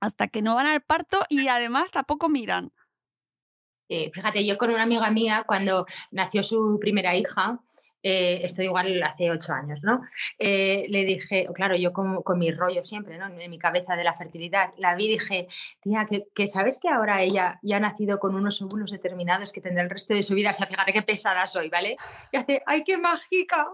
[0.00, 2.72] hasta que no van al parto y además tampoco miran.
[3.88, 7.60] Eh, fíjate, yo con una amiga mía, cuando nació su primera hija,
[8.10, 10.00] eh, esto igual hace ocho años, ¿no?
[10.38, 13.26] Eh, le dije, claro, yo con, con, mi rollo siempre, ¿no?
[13.26, 15.46] En mi cabeza de la fertilidad, la vi y dije,
[15.82, 19.82] tía, que, sabes que ahora ella ya ha nacido con unos óvulos determinados que tendrá
[19.82, 20.50] el resto de su vida.
[20.50, 21.98] O sea, fíjate qué pesada soy, ¿vale?
[22.32, 23.66] Y hace, ¡ay, qué mágica!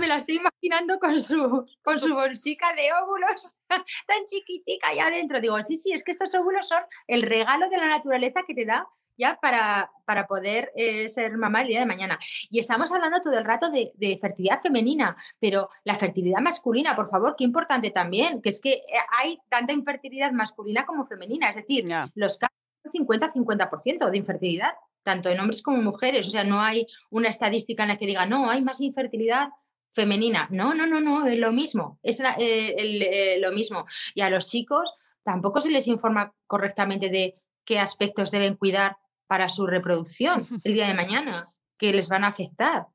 [0.00, 5.38] Me la estoy imaginando con su, con su de óvulos tan chiquitica allá adentro.
[5.38, 8.64] Digo, sí, sí, es que estos óvulos son el regalo de la naturaleza que te
[8.64, 12.18] da ya para, para poder eh, ser mamá el día de mañana.
[12.50, 17.34] Y estamos hablando todo el rato de, fertilidad femenina, pero la fertilidad masculina, por favor,
[17.36, 18.82] qué importante también, que es que eh,
[19.20, 25.40] hay tanta infertilidad masculina como femenina, es decir, los casos 50-50% de infertilidad, tanto en
[25.40, 28.50] hombres como en mujeres, o sea, no hay una estadística en la que diga, no,
[28.50, 29.48] hay más infertilidad
[29.90, 30.48] femenina.
[30.50, 33.86] No, no, no, no, es lo mismo, es eh, lo mismo.
[34.14, 38.96] Y a los chicos tampoco se les informa correctamente de qué aspectos deben cuidar
[39.26, 41.48] para su reproducción el día de mañana,
[41.78, 42.86] que les van a afectar.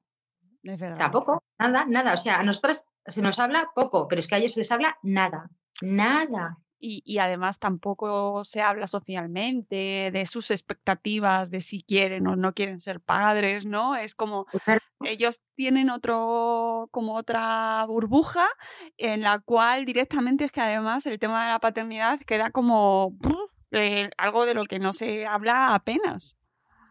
[0.97, 2.13] Tampoco, nada, nada.
[2.13, 4.71] O sea, a nosotras se nos habla poco, pero es que a ellos se les
[4.71, 5.49] habla nada,
[5.81, 6.57] nada.
[6.79, 12.81] Y, además tampoco se habla socialmente de sus expectativas, de si quieren o no quieren
[12.81, 13.95] ser padres, ¿no?
[13.95, 14.45] Es como
[15.01, 18.47] ellos tienen otro, como otra burbuja
[18.97, 23.17] en la cual directamente es que además el tema de la paternidad queda como
[23.71, 26.37] eh, algo de lo que no se habla apenas.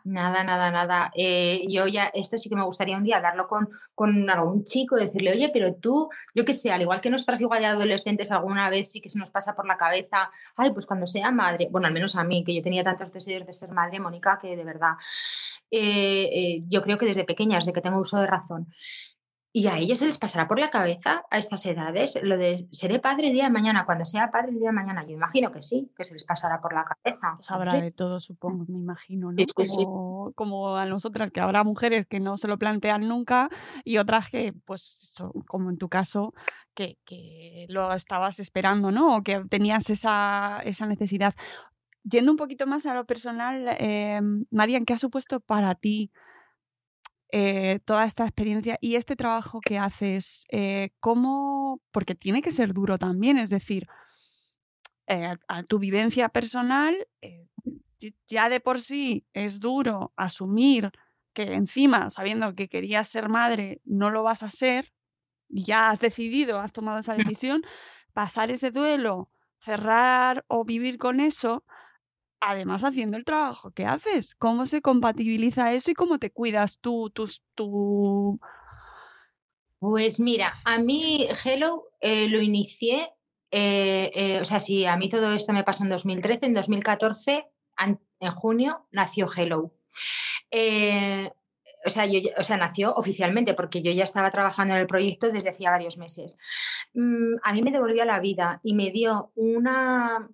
[0.05, 1.11] Nada, nada, nada.
[1.17, 4.95] Eh, yo ya, esto sí que me gustaría un día hablarlo con, con algún chico,
[4.95, 8.71] decirle, oye, pero tú, yo qué sé, al igual que nuestras igual de adolescentes alguna
[8.71, 11.89] vez sí que se nos pasa por la cabeza, ay, pues cuando sea madre, bueno,
[11.89, 14.65] al menos a mí, que yo tenía tantos deseos de ser madre, Mónica, que de
[14.65, 14.93] verdad,
[15.73, 18.73] eh, yo creo que desde pequeñas, de que tengo uso de razón,
[19.57, 22.99] y a ellos se les pasará por la cabeza a estas edades lo de seré
[22.99, 25.03] padre el día de mañana, cuando sea padre el día de mañana.
[25.07, 27.37] Yo imagino que sí, que se les pasará por la cabeza.
[27.37, 29.42] Pues habrá de todo, supongo, me imagino, ¿no?
[29.55, 33.49] como, como, a nosotras, que habrá mujeres que no se lo plantean nunca
[33.83, 35.14] y otras que, pues,
[35.47, 36.35] como en tu caso,
[36.75, 39.16] que, que, lo estabas esperando, ¿no?
[39.16, 41.35] O que tenías esa, esa necesidad.
[42.05, 46.12] Yendo un poquito más a lo personal, eh, Marian, ¿qué ha supuesto para ti?
[47.31, 51.81] Eh, toda esta experiencia y este trabajo que haces, eh, ¿cómo?
[51.91, 53.89] Porque tiene que ser duro también, es decir,
[55.09, 56.97] eh, a tu vivencia personal,
[58.29, 60.93] ya de por sí es duro asumir
[61.33, 64.93] que encima, sabiendo que querías ser madre, no lo vas a ser,
[65.49, 67.62] ya has decidido, has tomado esa decisión,
[68.12, 71.65] pasar ese duelo, cerrar o vivir con eso,
[72.47, 74.37] además haciendo el trabajo que haces.
[74.37, 78.39] ¿Cómo se compatibiliza eso y cómo te cuidas tú, tus, tu...
[79.81, 83.13] Pues mira, a mí Hello eh, lo inicié,
[83.51, 87.45] eh, eh, o sea, si a mí todo esto me pasó en 2013, en 2014,
[87.79, 89.75] en junio, nació Hello.
[91.85, 95.31] o sea, yo, o sea, nació oficialmente porque yo ya estaba trabajando en el proyecto
[95.31, 96.37] desde hacía varios meses.
[96.95, 100.29] Mm, a mí me devolvió la vida y me dio una,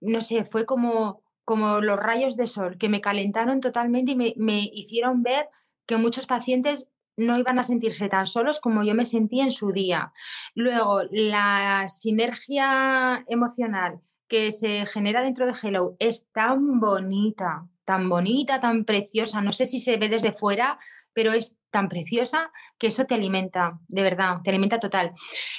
[0.00, 4.70] no sé, fue como como los rayos de sol, que me calentaron totalmente y me,
[4.72, 5.48] hicieron ver
[5.86, 9.72] que muchos pacientes no iban a sentirse tan solos como yo me sentí en su
[9.72, 10.12] día.
[10.54, 18.60] Luego, la sinergia emocional que se genera dentro de Hello es tan bonita, tan bonita,
[18.60, 19.42] tan preciosa.
[19.42, 20.78] No sé si se ve desde fuera,
[21.12, 25.12] pero es tan preciosa que eso te alimenta, de verdad, te alimenta total.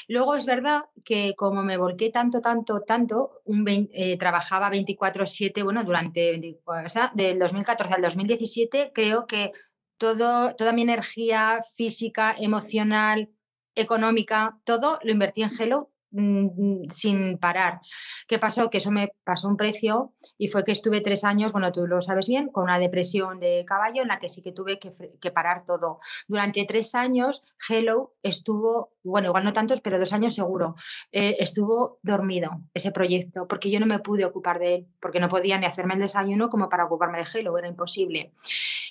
[0.08, 5.84] Luego es verdad que como me volqué tanto, tanto, tanto, un eh, trabajaba 24/7, bueno,
[5.84, 9.52] durante, o sea, del 2014 al 2017, creo que
[9.98, 13.30] todo, toda mi energía física, emocional,
[13.76, 17.82] económica, todo lo invertí en Hello Mm, sin parar.
[18.28, 18.70] ¿Qué pasó?
[18.70, 22.02] Que eso me pasó un precio y fue que estuve tres años, bueno, tú lo
[22.02, 25.66] sabes bien, con una depresión de caballo en la que sí que tuve que, parar
[25.66, 26.00] todo.
[26.28, 30.76] Durante tres años, Hello estuvo, bueno, igual no tantos, pero dos años seguro,
[31.12, 35.30] eh, estuvo dormido ese proyecto porque yo no me pude ocupar de él, porque no
[35.30, 38.34] podía ni hacerme el desayuno como para ocuparme de Hello, era imposible.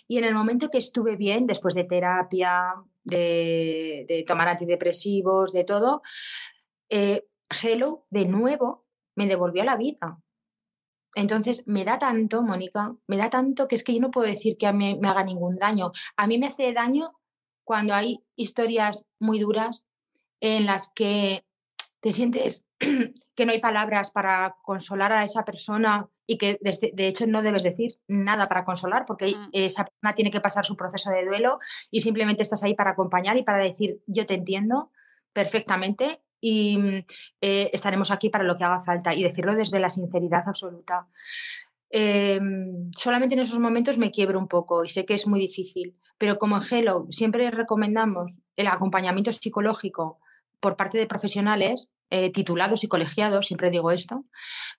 [0.09, 5.65] Y en el momento que estuve bien, después de terapia, de, de tomar antidepresivos, de
[5.65, 6.03] todo,
[6.93, 10.21] eh, Hello de nuevo me devolvió la vida.
[11.15, 14.57] Entonces, me da tanto, Mónica, me da tanto que es que yo no puedo decir
[14.57, 15.93] que a mí me haga ningún daño.
[16.17, 17.19] A mí me hace daño
[17.65, 19.85] cuando hay historias muy duras
[20.41, 21.45] en las que
[22.01, 22.67] te sientes
[23.35, 27.63] que no hay palabras para consolar a esa persona y que de, hecho no debes
[27.63, 29.51] decir nada para consolar porque mm.
[29.53, 31.59] esa persona tiene que pasar su proceso de duelo
[31.91, 34.91] y simplemente estás ahí para acompañar y para decir yo te entiendo
[35.33, 37.05] perfectamente y mm,
[37.41, 41.07] eh, estaremos aquí para lo que haga falta y decirlo desde la sinceridad absoluta.
[41.89, 45.97] Em, solamente en esos momentos me quiebro un poco y sé que es muy difícil,
[46.19, 50.19] pero como en Hello siempre recomendamos el acompañamiento psicológico
[50.59, 54.25] por parte de profesionales eh, titulados y colegiados, siempre digo esto,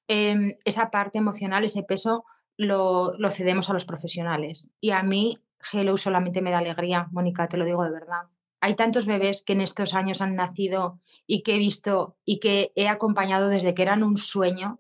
[0.08, 2.26] em, esa parte emocional, ese peso,
[2.58, 4.70] lo, lo cedemos a los profesionales.
[4.82, 5.40] Y a mí
[5.72, 8.24] Hello solamente me da alegría, Mónica, te lo digo de verdad.
[8.64, 12.72] Hay tantos bebés que en estos años han nacido y que he visto y que
[12.78, 14.80] he acompañado desde que eran un sueño,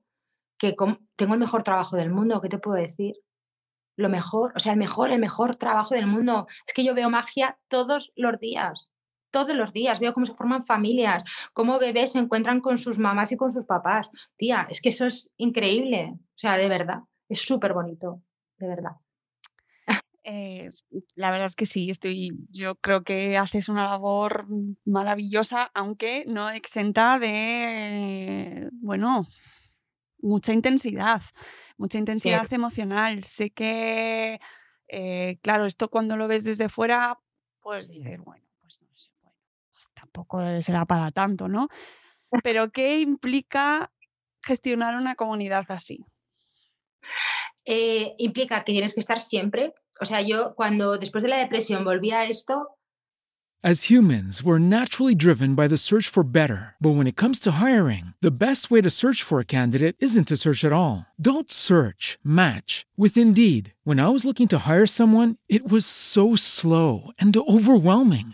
[0.57, 0.73] que
[1.17, 3.17] tengo el mejor trabajo del mundo, ¿qué te puedo decir?
[3.97, 6.47] Lo mejor, o sea, el mejor, el mejor trabajo del mundo.
[6.65, 8.87] Es que yo veo magia todos los días,
[9.31, 9.99] todos los días.
[9.99, 13.65] Veo cómo se forman familias, cómo bebés se encuentran con sus mamás y con sus
[13.65, 14.09] papás.
[14.37, 16.13] Tía, es que eso es increíble.
[16.15, 18.21] O sea, de verdad, es súper bonito,
[18.59, 18.93] de verdad.
[20.25, 20.69] Eh,
[21.15, 24.47] la verdad es que sí, estoy, yo creo que haces una labor
[24.85, 29.27] maravillosa, aunque no exenta de, bueno,
[30.19, 31.21] mucha intensidad,
[31.77, 33.23] mucha intensidad emocional.
[33.25, 34.39] Sé que,
[34.87, 37.19] eh, claro, esto cuando lo ves desde fuera,
[37.59, 39.37] pues dices, bueno, pues no sé, bueno,
[39.71, 41.67] pues tampoco será para tanto, ¿no?
[42.43, 43.91] Pero ¿qué implica
[44.41, 46.05] gestionar una comunidad así?
[47.65, 49.73] Eh, implica que tienes que estar siempre.
[50.01, 52.77] O sea, yo cuando después de la depresión volví a esto.
[53.65, 56.75] As humans, we're naturally driven by the search for better.
[56.81, 60.27] But when it comes to hiring, the best way to search for a candidate isn't
[60.27, 61.05] to search at all.
[61.17, 63.73] Don't search, match with Indeed.
[63.85, 68.33] When I was looking to hire someone, it was so slow and overwhelming.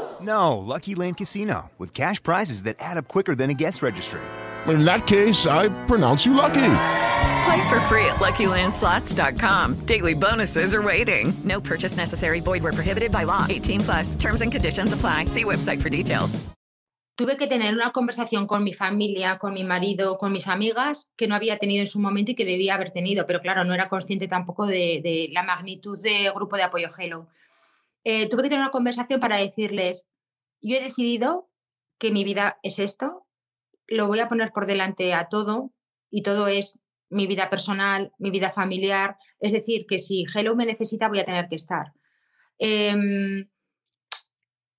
[0.21, 4.21] No, Lucky Land Casino, with cash prizes that add up quicker than a guest registry.
[4.67, 6.73] In that case, I pronounce you lucky.
[7.45, 9.85] Play for free at LuckyLandSlots.com.
[9.85, 11.33] Daily bonuses are waiting.
[11.43, 12.39] No purchase necessary.
[12.39, 13.45] Void where prohibited by law.
[13.49, 14.15] 18 plus.
[14.15, 15.25] Terms and conditions apply.
[15.25, 16.39] See website for details.
[17.17, 21.27] Tuve que tener una conversación con mi familia, con mi marido, con mis amigas que
[21.27, 23.89] no había tenido en su momento y que debía haber tenido, pero claro, no era
[23.89, 27.27] consciente tampoco de, de la magnitud de grupo de apoyo Hello.
[28.03, 30.07] Eh, tuve que tener una conversación para decirles,
[30.61, 31.49] yo he decidido
[31.97, 33.27] que mi vida es esto,
[33.87, 35.71] lo voy a poner por delante a todo
[36.09, 40.65] y todo es mi vida personal, mi vida familiar, es decir, que si Hello me
[40.65, 41.93] necesita voy a tener que estar.
[42.57, 43.49] Em,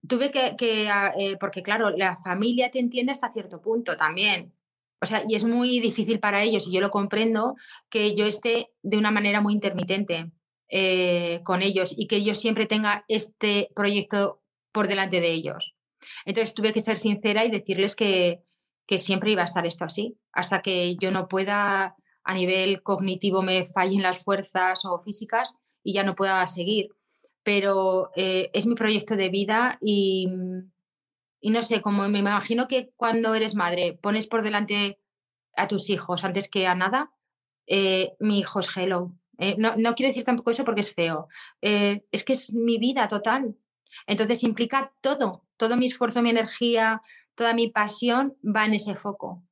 [0.07, 4.55] tuve que, ah, eh, porque claro, la familia te entiende hasta cierto punto también.
[5.01, 7.57] O sea, y es muy difícil para ellos, y yo lo comprendo,
[7.91, 10.31] que yo esté de una manera muy intermitente
[10.75, 14.41] eh, con ellos y que ellos siempre tenga este proyecto
[14.73, 15.75] por delante de ellos.
[16.25, 18.43] Entonces tuve que ser sincera y decirles que,
[18.87, 23.43] que siempre iba a estar esto así, hasta que yo no pueda, a nivel cognitivo,
[23.43, 25.53] me fallen las fuerzas o físicas
[25.85, 26.89] y ya no pueda seguir.
[27.43, 30.27] Pero eh, es mi proyecto de vida y,
[31.43, 34.99] y no sé, como me imagino que cuando eres madre pones por delante
[35.55, 37.13] a tus hijos antes que a nada,
[37.67, 39.13] eh, mi hijo es Hello.
[39.39, 41.29] Eh, no, no, quiero decir tampoco eso porque es feo.
[41.61, 43.57] es que es mi vida total.
[44.07, 47.03] Entonces implica todo, todo mi esfuerzo, mi energía,
[47.35, 49.43] toda mi pasión va en ese foco.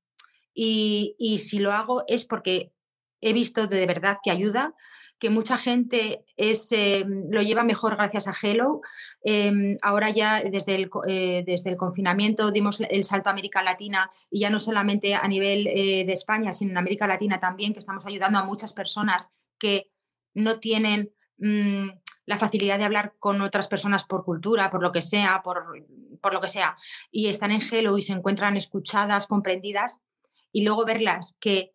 [0.54, 2.72] Y, si lo hago es porque
[3.20, 4.74] he visto de verdad que ayuda,
[5.18, 8.80] que mucha gente es, eh, lo lleva mejor gracias a Hello.
[9.22, 14.10] Em, ahora ya desde el, eh, desde el confinamiento dimos el salto a América Latina
[14.30, 17.80] y ya no solamente a nivel eh, de España, sino en América Latina también, que
[17.80, 19.92] estamos ayudando a muchas personas que
[20.34, 21.90] no tienen mm,
[22.26, 25.86] la facilidad de hablar con otras personas por cultura, por lo que sea, por,
[26.20, 26.76] por lo que sea,
[27.12, 30.02] y están en Hello y se encuentran escuchadas, comprendidas,
[30.50, 31.72] y luego verlas que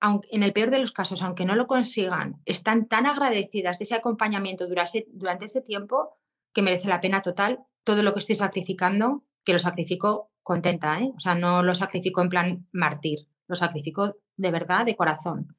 [0.00, 3.84] aunque, en el peor de los casos, aunque no lo consigan, están tan agradecidas de
[3.84, 6.16] ese acompañamiento durante, durante ese tiempo
[6.52, 11.12] que merece la pena total todo lo que estoy sacrificando, que lo sacrifico contenta, ¿eh?
[11.16, 15.56] o sea, no lo sacrifico en plan martir, lo sacrifico de verdad, de corazón.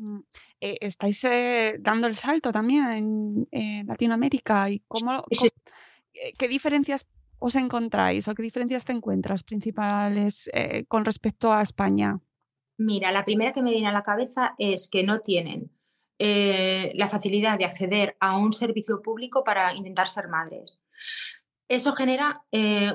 [0.00, 0.20] Mm,
[0.62, 5.24] eh, estáis eh, dando el salto también en, Latinoamérica y cómo,
[6.14, 7.06] eh, qué diferencias
[7.38, 12.18] os encontráis o qué diferencias te encuentras principales eh, con respecto a España?
[12.78, 15.70] Mira, la primera que me viene a la cabeza es que no tienen
[16.18, 20.82] eh, la facilidad de acceder a un servicio público para intentar ser madres.
[21.68, 22.42] Eso genera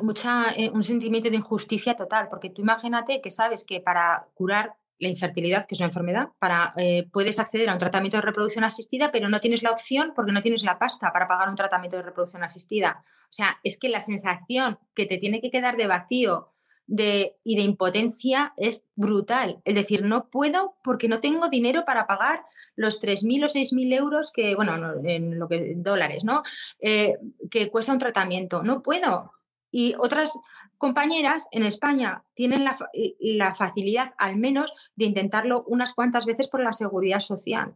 [0.01, 5.09] mucha, un sentimiento de injusticia total, porque tú imagínate que sabes que para curar la
[5.09, 9.11] infertilidad, que es una enfermedad, para, eh, puedes acceder a un tratamiento de reproducción asistida,
[9.11, 12.03] pero no tienes la opción porque no tienes la pasta para pagar un tratamiento de
[12.03, 13.03] reproducción asistida.
[13.23, 16.53] O sea, es que la sensación que te tiene que quedar de vacío
[16.87, 19.61] de, y de impotencia es brutal.
[19.65, 22.43] Es decir, no puedo porque no tengo dinero para pagar
[22.75, 26.43] los 3.000 o 6.000 euros que, bueno, en lo que en dólares, ¿no?
[26.79, 27.17] Eh,
[27.49, 28.63] que cuesta un tratamiento.
[28.63, 29.33] No puedo.
[29.71, 30.37] Y otras
[30.77, 36.73] compañeras en España tienen la, facilidad, al menos, de intentarlo unas cuantas veces por la
[36.73, 37.75] seguridad social.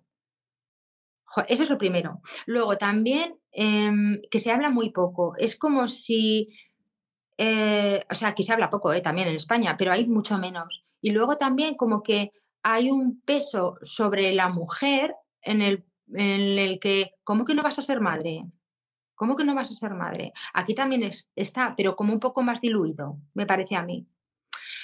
[1.47, 2.22] Eso es lo primero.
[2.45, 5.36] Luego también em, que se habla muy poco.
[5.38, 6.50] Es como si,
[7.38, 10.84] eh, o sea, aquí se habla poco eh, también en España, pero hay mucho menos.
[11.02, 12.32] Y luego también como que
[12.64, 17.80] hay un peso sobre la mujer en el, en el que, ¿cómo que no vas
[17.80, 18.45] a ser madre?
[19.20, 20.32] ¿Cómo que no vas a ser madre?
[20.54, 21.04] Aquí también
[21.36, 24.08] está, pero como un poco más diluido, me parece a mí.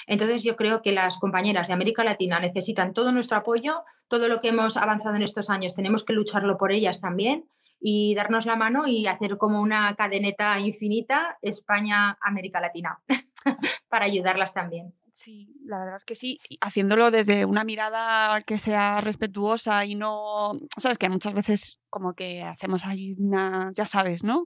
[0.06, 4.38] Entonces yo creo que las compañeras de América Latina necesitan todo nuestro apoyo, todo lo
[4.38, 7.48] que hemos avanzado en estos años, tenemos que lucharlo por ellas también
[7.80, 13.00] y darnos la mano y hacer como una cadeneta infinita España-América Latina
[13.96, 14.92] para ayudarlas también.
[15.10, 20.52] Sí, la verdad es que sí, haciéndolo desde una mirada que sea respetuosa y no,
[20.76, 24.44] sabes que muchas veces como que hacemos ahí una, ya sabes, ¿no?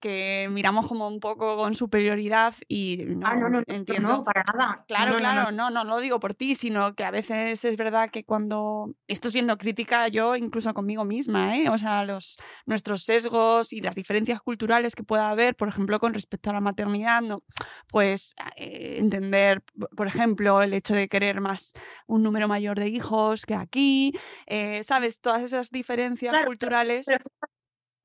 [0.00, 4.08] Que miramos como un poco con superioridad y no, ah, no, no, entiendo.
[4.08, 4.84] No, para nada.
[4.88, 8.10] Claro, claro, no, no, no, lo digo por ti, sino que a veces es verdad
[8.10, 11.68] que cuando esto siendo crítica yo incluso conmigo misma, ¿eh?
[11.68, 16.14] O sea, los nuestros sesgos y las diferencias culturales que pueda haber, por ejemplo, con
[16.14, 17.44] respecto a la maternidad, no,
[17.92, 19.62] pues eh, entender,
[19.96, 21.72] por ejemplo, el hecho de querer más
[22.06, 24.12] un número mayor de hijos que aquí,
[24.46, 27.06] eh, sabes, todas esas diferencias culturales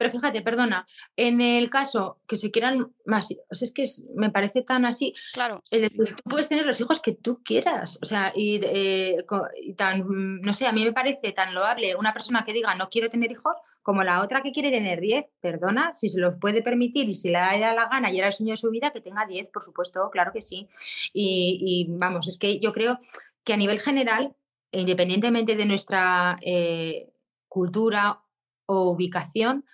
[0.04, 4.30] pero, fíjate, perdona, en el caso que se quieran más, o sea, es que me
[4.32, 5.14] parece tan así.
[5.32, 5.64] Claro.
[5.72, 9.24] Es decir, tú puedes tener los hijos que tú quieras, o sea, eh,
[9.62, 12.90] y, tan, no sé, a mí me parece tan loable una persona que diga no
[12.90, 16.64] quiero tener hijos como la otra que quiere tener 10, perdona, si se los puede
[16.64, 19.02] permitir y si le da la gana y era el sueño de su vida, que
[19.02, 20.70] tenga 10, por supuesto, claro que sí.
[21.14, 23.00] Y, vamos, es que yo creo
[23.44, 24.36] que a nivel general,
[24.72, 27.12] independientemente de nuestra eh,
[27.50, 28.24] cultura
[28.66, 29.66] o ubicación,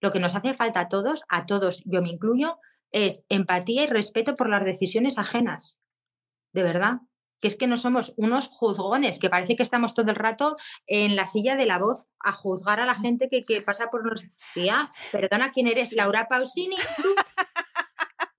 [0.00, 2.58] lo que nos hace falta a todos, a todos, yo me incluyo,
[2.90, 5.78] es empatía y respeto por las decisiones ajenas.
[6.52, 7.00] De verdad.
[7.42, 11.16] Que es que no somos unos juzgones, que parece que estamos todo el rato en
[11.16, 14.24] la silla de la voz a juzgar a la gente que, pasa por los.
[14.54, 15.92] Tía, perdona, ¿quién eres?
[15.92, 16.76] ¿Laura Pausini?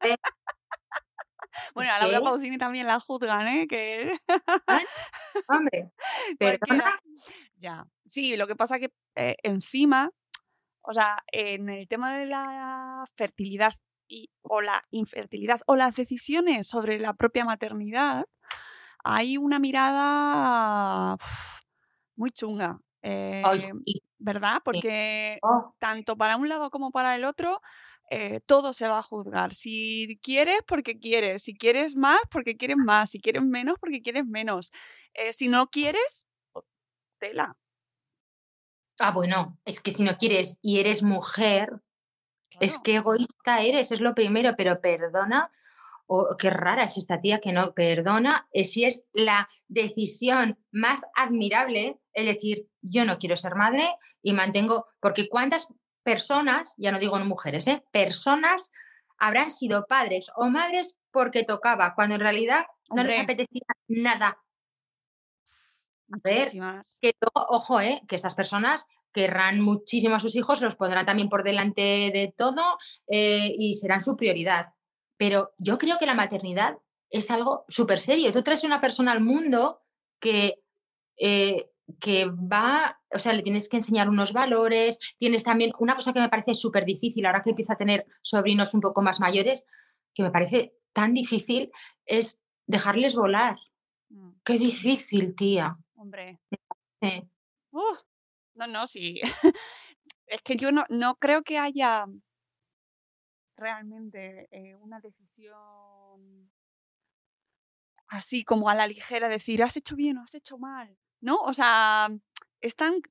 [0.04, 0.16] Eh,
[1.76, 3.68] bueno, a Laura Pausini también la juzgan, ¿eh?
[3.68, 4.18] Que...
[5.50, 5.92] Hombre,
[6.40, 7.00] perdona.
[7.58, 7.86] Ya.
[8.06, 10.12] Sí, lo que pasa que eh, encima,
[10.82, 13.74] o sea, en el tema de la fertilidad
[14.08, 18.26] y, o la infertilidad o las decisiones sobre la propia maternidad,
[19.04, 21.18] hay una mirada
[22.16, 22.80] muy chunga.
[23.02, 23.44] Eh,
[24.18, 24.62] ¿Verdad?
[24.64, 25.76] Porque oh.
[25.80, 27.62] tanto para un lado como para el otro,
[28.10, 29.54] eh, todo se va a juzgar.
[29.54, 31.44] Si quieres, porque quieres.
[31.44, 33.12] Si quieres más, porque quieres más.
[33.12, 34.72] Si quieres menos, porque quieres menos.
[35.32, 36.28] si no quieres,
[37.20, 37.58] tela.
[39.00, 41.82] Ah, bueno, es que si no quieres y eres mujer,
[42.60, 45.52] es que egoísta eres, es lo primero, pero perdona,
[46.06, 51.02] o qué rara es esta tía que no perdona, es si es la decisión más
[51.16, 53.88] admirable, es decir, yo no quiero ser madre
[54.22, 55.74] y mantengo, porque cuántas
[56.04, 57.84] personas, ya no digo mujeres, ¿eh?
[57.92, 58.72] personas
[59.18, 64.44] habrán sido padres o madres porque tocaba, cuando en realidad no les apetecía nada
[66.14, 66.52] a ver,
[67.02, 71.44] que ojo, eh, que estas personas querrán muchísimo a sus hijos, los pondrán también por
[71.44, 72.78] delante de todo
[73.08, 74.68] eh, y serán su prioridad.
[75.18, 76.78] Pero yo creo que la maternidad
[77.10, 78.34] es algo súper serio.
[78.34, 79.82] Tú traes una persona al mundo
[80.20, 80.64] que,
[81.18, 86.14] eh, que va, o sea, le tienes que enseñar unos valores, tienes también una cosa
[86.14, 89.64] que me parece súper difícil ahora que empieza a tener sobrinos un poco más mayores,
[90.14, 91.72] que me parece tan difícil,
[92.06, 93.58] es dejarles volar.
[94.10, 94.32] Mm.
[94.44, 95.78] Qué difícil, tía.
[95.96, 96.40] Hombre.
[98.56, 99.22] no, no, sí.
[100.28, 102.06] es que yo no, no creo que haya
[103.64, 106.52] realmente eh, una decisión
[108.08, 111.38] así como a la ligera, decir, has hecho bien o has hecho mal, ¿no?
[111.38, 112.10] O sea,
[112.62, 113.02] es tan,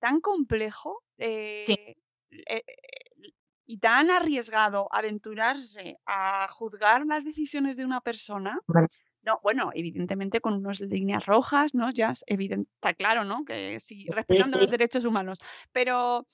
[0.00, 1.04] tan complejo.
[1.18, 1.64] Eh,
[2.30, 2.64] eh,
[3.66, 8.58] y tan arriesgado aventurarse a juzgar las decisiones de una persona,
[9.22, 11.90] no, bueno, evidentemente con unas líneas rojas, ¿no?
[11.90, 13.44] Ya es evidente, está claro, ¿no?
[13.44, 15.38] Que sí, respetando los derechos humanos.
[15.72, 16.26] Pero,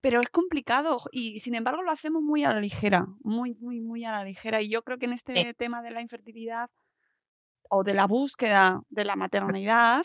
[0.00, 4.04] pero es complicado y sin embargo lo hacemos muy a la ligera, muy, muy, muy
[4.04, 4.62] a la ligera.
[4.62, 6.70] Y yo creo que en este tema de la infertilidad
[7.68, 10.04] o de la búsqueda de la maternidad,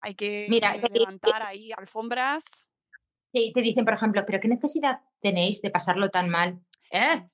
[0.00, 2.66] hay que Mira, levantar ahí alfombras.
[3.32, 6.60] Sí, te dicen, por ejemplo, pero ¿qué necesidad tenéis de pasarlo tan mal?
[6.90, 7.28] ¿Eh?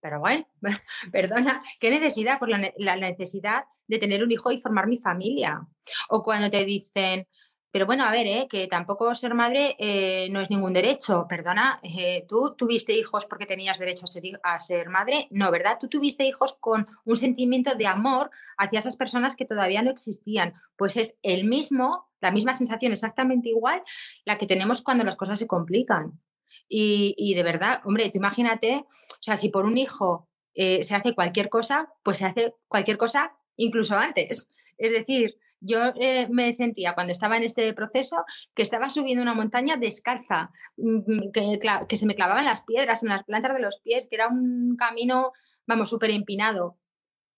[0.00, 0.46] Pero bueno,
[1.12, 2.38] perdona, ¿qué necesidad?
[2.38, 5.66] Por la, la, necesidad de tener un hijo y formar mi familia.
[6.08, 7.26] O cuando te dicen,
[7.74, 8.46] pero bueno, a ver, ¿eh?
[8.48, 11.26] que tampoco ser madre eh, no es ningún derecho.
[11.28, 15.26] Perdona, eh, ¿tú tuviste hijos porque tenías derecho a ser, a ser, madre?
[15.32, 15.78] No, ¿verdad?
[15.80, 20.54] Tú tuviste hijos con un sentimiento de amor hacia esas personas que todavía no existían.
[20.76, 23.82] Pues es el mismo, la misma sensación exactamente igual
[24.24, 26.20] la que tenemos cuando las cosas se complican.
[26.68, 31.12] Y, y de verdad, hombre, tú imagínate, o sea, si por un hijo se hace
[31.16, 34.52] cualquier cosa, pues se hace cualquier cosa incluso antes.
[34.78, 39.34] Es decir, yo eh, me sentía cuando estaba en este proceso que estaba subiendo una
[39.34, 41.58] montaña descalza, mm, que,
[41.88, 44.76] que se me clavaban las piedras en las plantas de los pies, que era un
[44.76, 45.32] camino,
[45.66, 46.78] vamos, súper empinado.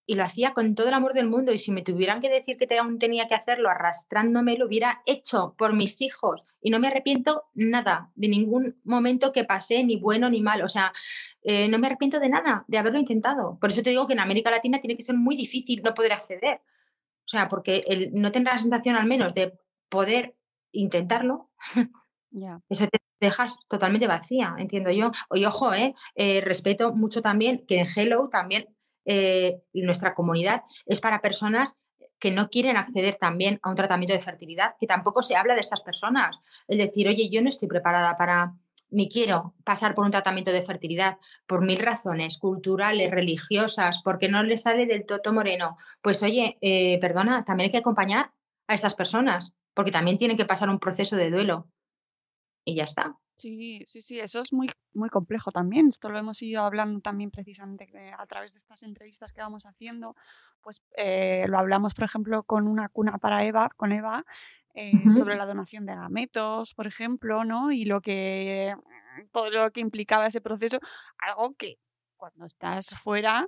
[0.09, 1.53] Y lo hacía con todo el amor del mundo.
[1.53, 5.55] Y si me tuvieran que decir que aún tenía que hacerlo arrastrándome, lo hubiera hecho
[5.59, 6.45] por mis hijos.
[6.61, 10.63] Y no me arrepiento nada, de ningún momento que pasé, ni bueno ni mal.
[10.63, 10.93] O sea,
[11.43, 13.59] eh, no me arrepiento de nada, de haberlo intentado.
[13.61, 16.13] Por eso te digo que en América Latina tiene que ser muy difícil no poder
[16.13, 16.61] acceder.
[17.27, 19.59] O sea, porque el, no tendrá la sensación al menos de
[19.89, 20.37] poder
[20.73, 21.51] intentarlo,
[22.69, 25.11] eso te dejas totalmente vacía, entiendo yo.
[25.33, 28.69] Y ojo, eh, eh, respeto mucho también que en Hello también
[29.05, 31.79] eh, nuestra comunidad es para personas
[32.19, 35.61] que no quieren acceder también a un tratamiento de fertilidad, que tampoco se habla de
[35.61, 36.37] estas personas.
[36.67, 38.55] Es decir, oye, yo no estoy preparada para,
[38.91, 44.43] ni quiero pasar por un tratamiento de fertilidad por mil razones, culturales, religiosas, porque no
[44.43, 48.33] le sale del toto moreno, pues oye, eh, perdona, también hay que acompañar
[48.69, 51.69] a estas personas, porque también tienen que pasar un proceso de duelo.
[52.65, 53.19] Y ya está.
[53.37, 55.89] Sí, sí, sí, eso es muy, muy complejo también.
[55.91, 60.17] Esto lo hemos ido hablando también precisamente a través de estas entrevistas que vamos haciendo.
[60.63, 64.25] Pues eh, lo hablamos, por ejemplo, con una cuna para Eva, con Eva,
[64.79, 67.73] eh, sobre la donación de gametos, por ejemplo, ¿no?
[67.73, 70.79] Y lo que mm, todo lo que implicaba ese proceso,
[71.17, 71.79] algo que
[72.19, 73.47] cuando estás fuera,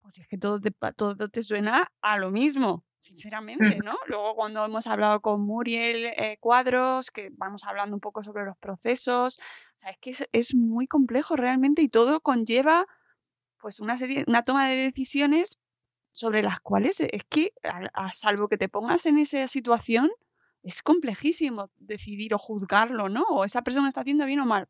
[0.00, 3.96] pues es que todo te, todo te suena a lo mismo, sinceramente, ¿no?
[4.08, 8.58] Luego cuando hemos hablado con Muriel eh, Cuadros, que vamos hablando un poco sobre los
[8.58, 12.86] procesos, o sea, es que es, es, muy complejo realmente y todo conlleva
[13.58, 15.56] pues una serie, una toma de decisiones
[16.16, 20.10] sobre las cuales es que, a, salvo que te pongas en esa situación,
[20.62, 23.24] es complejísimo decidir o juzgarlo, ¿no?
[23.24, 24.66] O esa persona está haciendo bien o mal.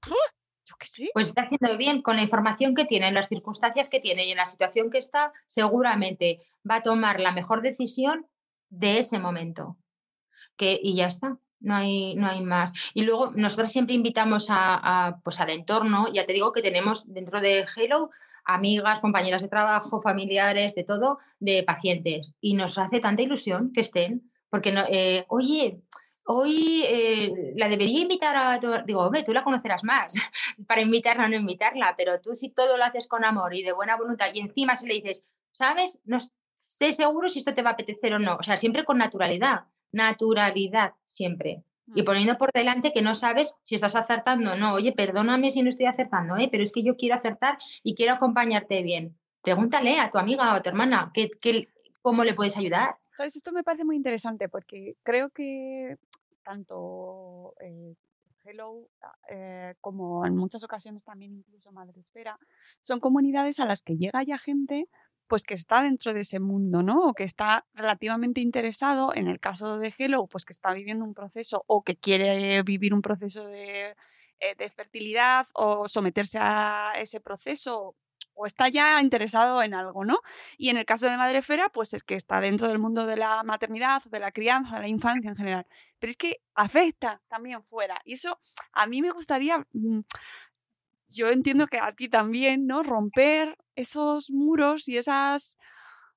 [0.64, 1.10] Yo qué sé.
[1.14, 4.32] Pues está haciendo bien con la información que tiene, en las circunstancias que tiene y
[4.32, 8.26] en la situación que está, seguramente va a tomar la mejor decisión
[8.68, 9.76] de ese momento.
[10.56, 11.38] Que, y ya está.
[11.60, 12.72] No hay, no hay más.
[12.92, 17.12] Y luego nosotros siempre invitamos a, a, pues al entorno, ya te digo que tenemos
[17.14, 18.10] dentro de Hello
[18.46, 22.34] amigas, compañeras de trabajo, familiares, de todo, de pacientes.
[22.40, 25.82] Y nos hace tanta ilusión que estén, porque, no, eh, oye,
[26.24, 28.68] hoy eh, la debería invitar a tu...
[28.86, 30.14] Digo, hombre, tú la conocerás más
[30.66, 33.72] para invitarla o no invitarla, pero tú si todo lo haces con amor y de
[33.72, 36.00] buena voluntad y encima si le dices, ¿sabes?
[36.04, 38.36] No esté seguro si esto te va a apetecer o no.
[38.36, 39.64] O sea, siempre con naturalidad.
[39.92, 41.64] Naturalidad, siempre
[41.94, 42.04] y mm.
[42.04, 44.74] poniendo por delante que no sabes si estás acertando o no.
[44.74, 46.48] Oye, perdóname si no estoy acertando, ¿eh?
[46.50, 49.16] pero es que yo quiero acertar y quiero acompañarte bien.
[49.42, 51.68] Pregúntale a tu amiga o a tu hermana ¿qué, qué,
[52.02, 52.96] cómo le puedes ayudar.
[53.16, 55.96] Sabes, esto me parece muy interesante porque creo que
[56.42, 57.94] tanto eh,
[58.44, 58.88] Hello
[59.28, 62.38] eh, como en muchas ocasiones también incluso Madresfera
[62.80, 64.88] son comunidades a las que llega ya gente
[65.28, 67.08] pues que está dentro de ese mundo, ¿no?
[67.08, 71.14] O que está relativamente interesado, en el caso de Hello, pues que está viviendo un
[71.14, 73.96] proceso o que quiere vivir un proceso de,
[74.40, 77.96] eh, fertilidad o someterse a ese proceso
[78.36, 80.18] o está ya interesado en algo, ¿no?
[80.58, 83.42] Y en el caso de Madrefera, pues es que está dentro del mundo de la
[83.42, 85.66] maternidad, de la crianza, de la infancia en general.
[85.98, 88.00] Pero es que afecta también fuera.
[88.04, 88.38] Y eso
[88.72, 90.00] a mí me gustaría mm,
[91.08, 92.82] yo entiendo que a ti también, ¿no?
[92.82, 95.58] Romper esos muros y esas,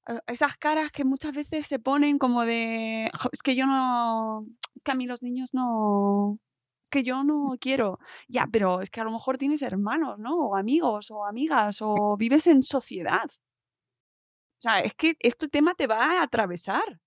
[0.08, 4.84] eh, esas caras que muchas veces se ponen como de, es que yo no, es
[4.84, 6.40] que a mí los niños no,
[6.84, 8.00] es que yo no quiero.
[8.28, 10.36] Ya, pero es que a lo mejor tienes hermanos, ¿no?
[10.38, 13.30] O amigos o amigas o vives en sociedad.
[14.60, 17.00] O sea, es que este tema te va a atravesar.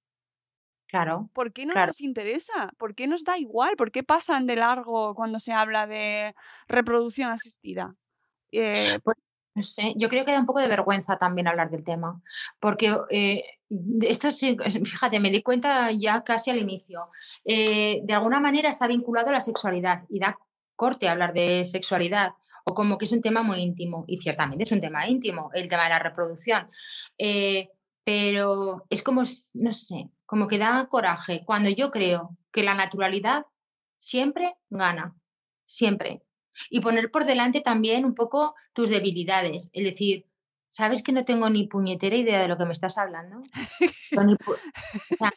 [0.93, 1.30] Claro.
[1.32, 2.70] ¿Por qué no nos interesa?
[2.76, 3.76] ¿Por qué nos da igual?
[3.78, 6.34] ¿Por qué pasan de largo cuando se habla de
[6.68, 7.97] reproducción asistida?
[8.51, 9.16] Eh, pues,
[9.55, 12.20] no sé, yo creo que da un poco de vergüenza también hablar del tema,
[12.61, 13.43] porque eh,
[14.03, 17.09] esto sí, fíjate, me di cuenta ya casi al inicio.
[17.47, 20.38] Eh, de alguna manera está vinculado a la sexualidad y da
[20.76, 22.34] corte hablar de sexualidad
[22.66, 25.70] o como que es un tema muy íntimo y ciertamente es un tema íntimo el
[25.70, 26.70] tema de la reproducción.
[28.05, 29.22] pero es como,
[29.55, 33.45] no sé, como que da coraje cuando yo creo que la naturalidad
[33.99, 35.14] siempre gana,
[35.66, 36.22] siempre.
[36.70, 40.26] Y poner por delante también un poco tus debilidades, es decir,
[40.70, 43.43] ¿sabes que no tengo ni puñetera idea de lo que me estás hablando?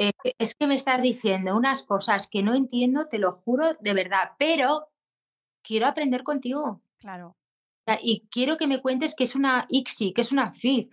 [0.00, 3.94] Eh, es que me estás diciendo unas cosas que no entiendo, te lo juro de
[3.94, 4.92] verdad, pero
[5.60, 6.80] quiero aprender contigo.
[6.98, 7.36] Claro.
[8.00, 10.88] Y quiero que me cuentes que es una ICSI, que es una FID,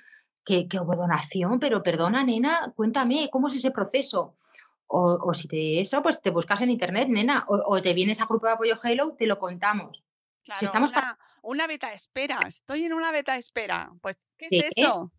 [0.46, 4.38] que, hubo donación, pero perdona, nena, cuéntame, ¿cómo es ese proceso?
[4.88, 8.46] O, si te eso, pues te buscas en internet, nena, o, te vienes a grupo
[8.46, 10.04] de apoyo Hello, te lo contamos.
[10.44, 13.92] Claro, si estamos una, una, beta espera, estoy en una beta espera.
[14.00, 15.12] Pues, ¿qué es eso?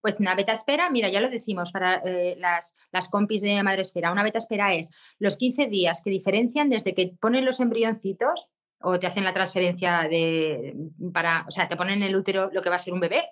[0.00, 3.82] Pues una beta espera, mira, ya lo decimos para eh, las, las compis de Madre
[3.82, 4.12] Espera.
[4.12, 8.48] Una beta espera es los 15 días que diferencian desde que ponen los embrioncitos
[8.80, 10.76] o te hacen la transferencia de
[11.12, 13.30] para, o sea, te ponen en el útero lo que va a ser un bebé,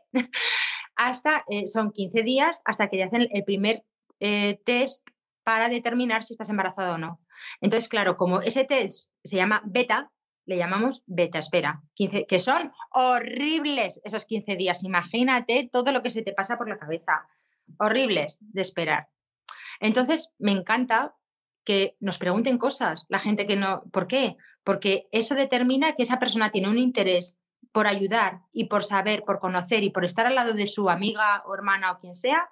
[0.96, 3.84] hasta, eh, son 15 días hasta que te hacen el primer
[4.20, 5.06] eh, test
[5.44, 7.20] para determinar si estás embarazada o no.
[7.60, 10.10] Entonces, claro, como ese test se llama beta,
[10.46, 14.84] le llamamos beta espera, 15, que son horribles esos 15 días.
[14.84, 17.28] Imagínate todo lo que se te pasa por la cabeza.
[17.78, 19.08] Horribles de esperar.
[19.80, 21.14] Entonces, me encanta
[21.64, 24.36] que nos pregunten cosas, la gente que no, ¿por qué?
[24.62, 27.36] Porque eso determina que esa persona tiene un interés
[27.72, 31.42] por ayudar y por saber, por conocer y por estar al lado de su amiga
[31.46, 32.48] o hermana o quien sea.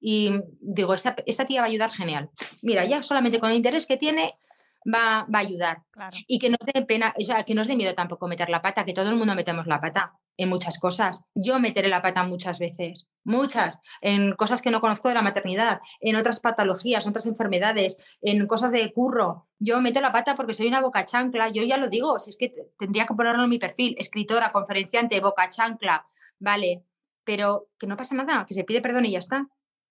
[0.00, 0.30] Y
[0.60, 2.30] digo, esta, tía va a ayudar genial.
[2.62, 4.38] Mira, ya solamente con el interés que tiene
[4.86, 5.82] va, va a ayudar.
[6.26, 8.84] Y que no dé pena, o sea, que nos dé miedo tampoco meter la pata,
[8.84, 11.20] que todo el mundo metemos la pata en muchas cosas.
[11.34, 15.80] Yo meteré la pata muchas veces, muchas, en cosas que no conozco de la maternidad,
[16.00, 19.46] en otras patologías, otras enfermedades, en cosas de curro.
[19.58, 22.36] Yo meto la pata porque soy una boca chancla, yo ya lo digo, si es
[22.36, 26.06] que tendría que ponerlo en mi perfil, escritora, conferenciante, boca chancla,
[26.38, 26.84] vale,
[27.24, 29.46] pero que no pasa nada, que se pide perdón y ya está.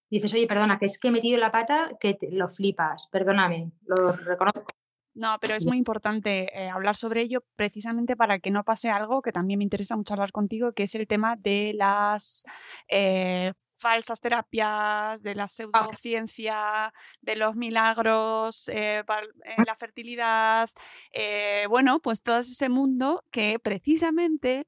[0.09, 4.13] Dices, oye, perdona, que es que he metido la pata, que lo flipas, perdóname, lo
[4.13, 4.71] reconozco.
[5.17, 9.23] No, pero es muy importante eh, hablar sobre ello precisamente para que no pase algo
[9.23, 12.45] que también me interesa mucho hablar contigo, que es el tema de las
[12.87, 19.25] eh, falsas terapias, de la pseudociencia, de los milagros, eh, para,
[19.65, 20.69] la fertilidad,
[21.67, 24.67] bueno, pues todo ese mundo que precisamente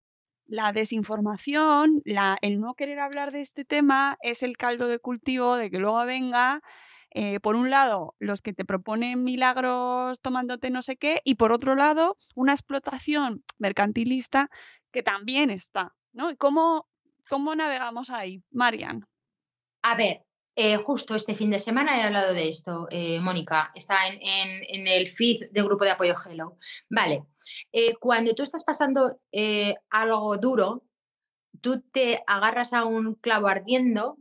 [0.51, 2.01] La desinformación,
[2.41, 6.03] el no querer hablar de este tema es el caldo de cultivo de que luego
[6.05, 6.61] venga,
[7.11, 11.53] eh, por un lado, los que te proponen milagros tomándote no sé qué, y por
[11.53, 14.49] otro lado, una explotación mercantilista
[14.91, 15.95] que también está.
[16.11, 16.35] ¿no?
[16.37, 16.89] ¿Cómo,
[17.29, 19.07] cómo navegamos ahí, Marian?
[19.83, 20.25] A ver,
[20.55, 25.07] eh, justo este fin de semana he hablado de esto, eh, Mónica, está en, el
[25.07, 26.57] feed del grupo de apoyo Hello.
[26.89, 27.23] Vale,
[27.71, 29.19] eh, cuando tú estás pasando
[29.89, 30.83] algo duro,
[31.61, 34.17] tú te agarras a un clavo ardiendo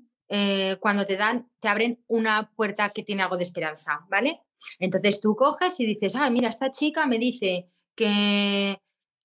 [0.79, 4.41] cuando te dan, te abren una puerta que tiene algo de esperanza, ¿vale?
[4.79, 8.81] Entonces tú coges y dices, ah, mira, esta chica me dice que,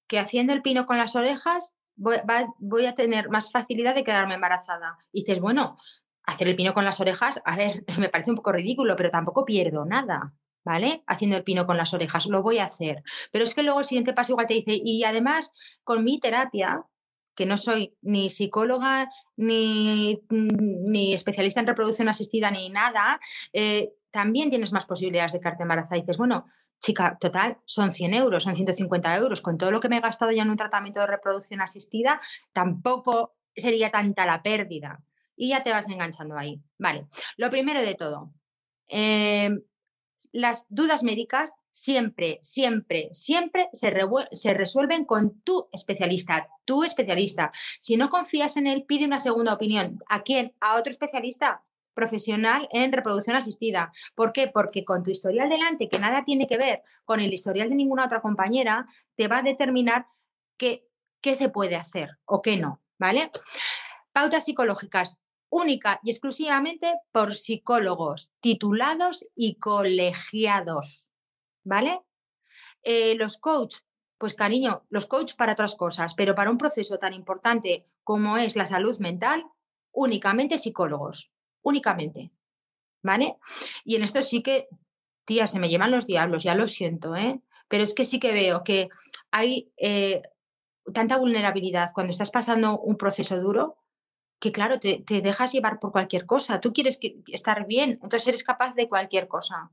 [0.08, 2.18] que haciendo el pino con las orejas voy,
[2.58, 4.98] voy, a tener más facilidad de quedarme embarazada.
[5.12, 5.78] Y dices, bueno,
[6.26, 9.46] hacer el pino con las orejas, a ver, me parece un poco ridículo, pero tampoco
[9.46, 11.04] pierdo nada, ¿vale?
[11.08, 13.04] Haciendo el pino con las orejas, lo voy a hacer.
[13.32, 15.54] Pero es que luego el siguiente paso igual te dice, y además
[15.84, 16.86] con mi terapia,
[17.36, 23.20] que no soy ni psicóloga, ni, ni especialista en reproducción asistida, ni nada,
[23.52, 25.98] eh, también tienes más posibilidades de quedarte embarazada.
[25.98, 26.46] Y dices, bueno,
[26.80, 29.42] chica, total, son 100 euros, son 150 euros.
[29.42, 32.22] Con todo lo que me he gastado ya en un tratamiento de reproducción asistida,
[32.54, 35.04] tampoco sería tanta la pérdida.
[35.36, 36.62] Y ya te vas enganchando ahí.
[36.78, 37.08] Vale,
[37.38, 38.34] lo primero de todo,
[38.88, 39.50] eh,
[40.32, 43.94] las dudas médicas siempre, siempre, siempre se,
[44.32, 47.52] se, resuelven con tu especialista, tu especialista.
[47.80, 50.04] Si no confías en él, pide una segunda opinión.
[50.08, 50.54] ¿A quién?
[50.62, 51.64] A otro especialista
[51.94, 53.92] profesional en reproducción asistida.
[54.14, 54.48] ¿Por qué?
[54.48, 58.06] Porque con tu historial delante, que nada tiene que ver con el historial de ninguna
[58.06, 60.08] otra compañera, te va a determinar
[60.58, 60.88] qué,
[61.22, 63.32] qué se puede hacer o qué no, ¿vale?
[64.12, 65.22] Pautas psicológicas
[65.56, 71.12] única y exclusivamente por psicólogos titulados y colegiados,
[71.64, 72.02] ¿vale?
[72.84, 73.78] Eh, los coach,
[74.18, 78.58] pues cariño, los coach para otras cosas, pero para un proceso tan importante como es
[78.58, 79.46] la salud mental,
[79.94, 81.32] únicamente psicólogos,
[81.62, 82.32] únicamente,
[83.02, 83.38] ¿vale?
[83.86, 84.68] Y en esto sí que,
[85.24, 87.40] tía, se me llevan los diablos, ya lo siento, ¿eh?
[87.70, 88.90] Pero es que sí que veo que
[89.32, 90.22] hay eh,
[90.94, 93.78] tanta vulnerabilidad cuando estás pasando un proceso duro
[94.46, 96.62] que claro, te, dejas llevar por cualquier cosa.
[96.62, 97.00] Tú quieres
[97.34, 99.72] estar bien, entonces eres capaz de cualquier cosa.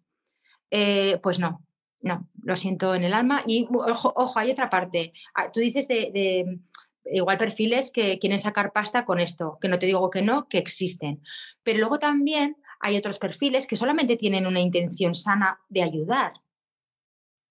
[0.70, 1.62] Eh, pues no,
[2.00, 3.42] no, lo siento en el alma.
[3.46, 5.12] Y ojo, ojo hay otra parte.
[5.34, 6.58] Ah, tú dices de,
[7.04, 10.56] igual perfiles que quieren sacar pasta con esto, que no te digo que no, que
[10.56, 11.22] existen.
[11.62, 16.32] Pero luego también hay otros perfiles que solamente tienen una intención sana de ayudar.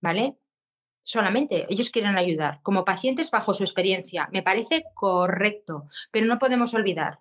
[0.01, 0.38] ¿Vale?
[1.02, 4.30] Solamente, ellos quieren ayudar, como pacientes bajo su experiencia.
[4.32, 7.20] Me parece correcto, pero no podemos olvidar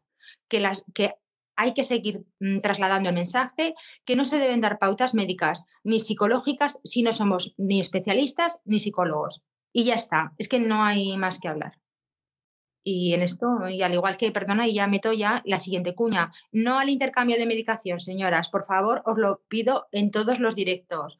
[0.48, 1.14] que, las, que
[1.56, 3.74] hay que seguir mm, trasladando el mensaje,
[4.04, 8.80] que no se deben dar pautas médicas ni psicológicas si no somos ni especialistas ni
[8.80, 9.44] psicólogos.
[9.72, 11.78] Y ya está, es que no hay más que hablar.
[12.82, 16.32] Y en esto, y al igual que, perdona, y ya meto ya la siguiente cuña,
[16.50, 21.18] no al intercambio de medicación, señoras, por favor, os lo pido en todos los directos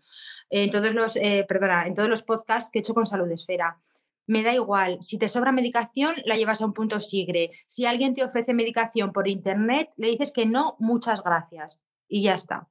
[0.50, 3.80] en todos los, eh, perdona, en todos los podcasts que he hecho con Salud Esfera.
[4.26, 7.50] Me da igual, si te sobra medicación, la llevas a un punto sigre.
[7.66, 11.82] Si alguien te ofrece medicación por internet, le dices que no, muchas gracias.
[12.08, 12.68] Y ya está.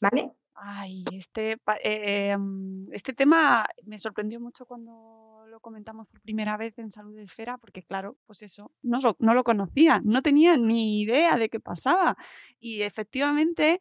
[0.00, 0.32] ¿Vale?
[0.54, 6.90] Ay, este, em, este tema me sorprendió mucho cuando lo comentamos por primera vez en
[6.90, 11.48] Salud Esfera, porque claro, pues eso, no no lo conocía, no tenía ni idea de
[11.48, 12.16] qué pasaba.
[12.60, 13.80] Y efectivamente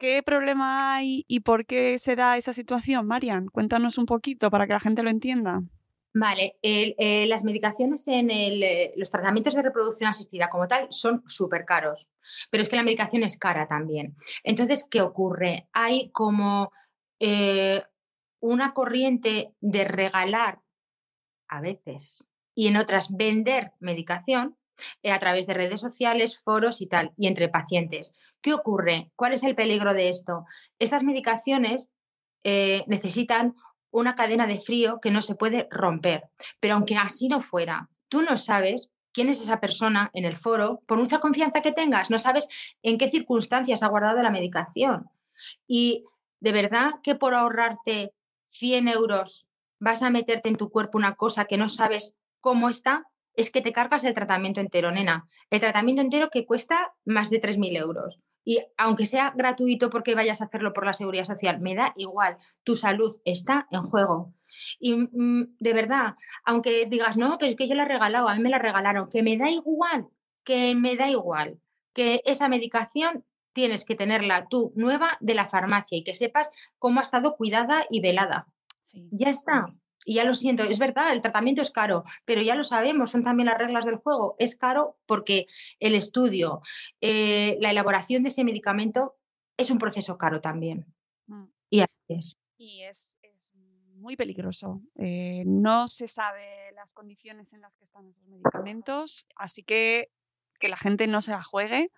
[0.00, 3.48] ¿Qué problema hay y por qué se da esa situación, Marian?
[3.48, 5.60] Cuéntanos un poquito para que la gente lo entienda.
[6.14, 11.66] Vale, eh, las medicaciones en eh, los tratamientos de reproducción asistida como tal son súper
[11.66, 12.08] caros,
[12.48, 14.16] pero es que la medicación es cara también.
[14.42, 15.68] Entonces, ¿qué ocurre?
[15.74, 16.72] Hay como
[17.18, 17.82] eh,
[18.40, 20.62] una corriente de regalar
[21.46, 24.56] a veces y en otras vender medicación
[25.02, 28.16] eh, a través de redes sociales, foros y tal, y entre pacientes.
[28.40, 29.10] ¿Qué ocurre?
[29.16, 30.44] ¿Cuál es el peligro de esto?
[30.78, 31.90] Estas medicaciones
[32.44, 33.54] eh, necesitan
[33.90, 36.28] una cadena de frío que no se puede romper,
[36.60, 40.82] pero aunque así no fuera, tú no sabes quién es esa persona en el foro,
[40.86, 42.48] por mucha confianza que tengas, no sabes
[42.82, 45.10] en qué circunstancias ha guardado la medicación.
[45.66, 46.04] Y
[46.40, 48.14] de verdad que por ahorrarte
[48.48, 53.06] 100 euros vas a meterte en tu cuerpo una cosa que no sabes cómo está,
[53.34, 55.28] es que te cargas el tratamiento entero, nena.
[55.50, 58.20] El tratamiento entero que cuesta más de 3.000 euros.
[58.44, 62.38] Y aunque sea gratuito porque vayas a hacerlo por la seguridad social, me da igual.
[62.64, 64.34] Tu salud está en juego.
[64.78, 68.34] Y mm, de verdad, aunque digas, no, pero es que yo la he regalado, a
[68.34, 70.08] mí me la regalaron, que me da igual,
[70.44, 71.60] que me da igual,
[71.92, 77.00] que esa medicación tienes que tenerla tú nueva de la farmacia y que sepas cómo
[77.00, 78.46] ha estado cuidada y velada.
[78.92, 79.66] Ya está.
[80.10, 83.22] Y ya lo siento, es verdad, el tratamiento es caro, pero ya lo sabemos, son
[83.22, 84.34] también las reglas del juego.
[84.40, 85.46] Es caro porque
[85.78, 86.62] el estudio,
[87.00, 89.20] eh, la elaboración de ese medicamento
[89.56, 90.84] es un proceso caro también.
[91.28, 91.44] Mm.
[91.70, 92.38] Y así es.
[92.58, 93.20] Y es,
[93.94, 94.82] muy peligroso.
[94.96, 100.10] Eh, no se sabe las condiciones en las que están los medicamentos, así que
[100.58, 101.92] que la gente no se la juegue.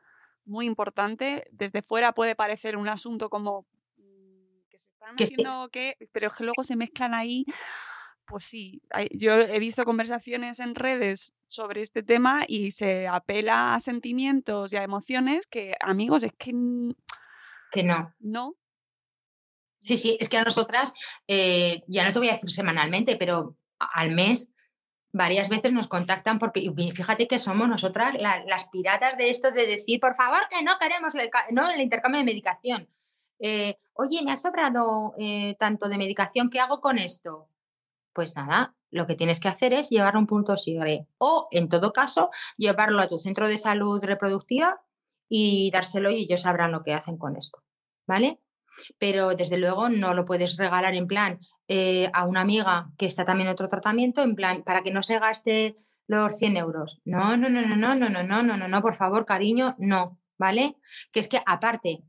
[0.45, 1.49] Muy importante.
[1.51, 3.65] Desde fuera puede parecer un asunto como
[3.97, 7.47] mm, que se están haciendo que, pero que luego se mezclan ahí
[8.27, 13.81] pues sí, yo he visto conversaciones en redes sobre este tema y se apela a
[13.81, 16.53] sentimientos y a emociones que, amigos, es que...
[17.70, 18.14] Que no.
[18.20, 18.57] No.
[19.79, 20.95] Sí, sí, es que a nosotras,
[21.27, 24.51] eh, ya no te voy a decir semanalmente, pero al mes
[25.12, 30.01] varias veces nos contactan porque fíjate que somos nosotras las piratas de esto de decir,
[30.01, 32.89] por favor, que no queremos el, no, el intercambio de medicación.
[33.41, 37.49] Eh, Oye, me ha sobrado eh, tanto de medicación, ¿qué hago con esto?
[38.13, 41.69] Pues nada, lo que tienes que hacer es llevarlo a un punto sigue o, en
[41.69, 44.83] todo caso, llevarlo a tu centro de salud reproductiva
[45.29, 47.63] y dárselo y ellos sabrán lo que hacen con esto,
[48.07, 48.41] ¿vale?
[48.99, 53.25] Pero desde luego no lo puedes regalar en plan eh, a una amiga que está
[53.25, 57.01] también en otro tratamiento, en plan, para que no se gaste los 100 euros.
[57.05, 60.19] No, no, no, no, no, no, no, no, no, no, no, por favor, cariño, no,
[60.37, 60.77] ¿vale?
[61.13, 62.03] Que es que aparte,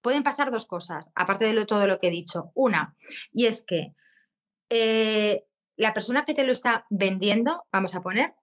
[0.00, 2.50] pueden pasar dos cosas, aparte de todo lo que he dicho.
[2.54, 2.96] Una,
[3.32, 3.94] y es que
[4.70, 5.44] eh,
[5.80, 8.34] la persona que te lo está vendiendo, vamos a poner,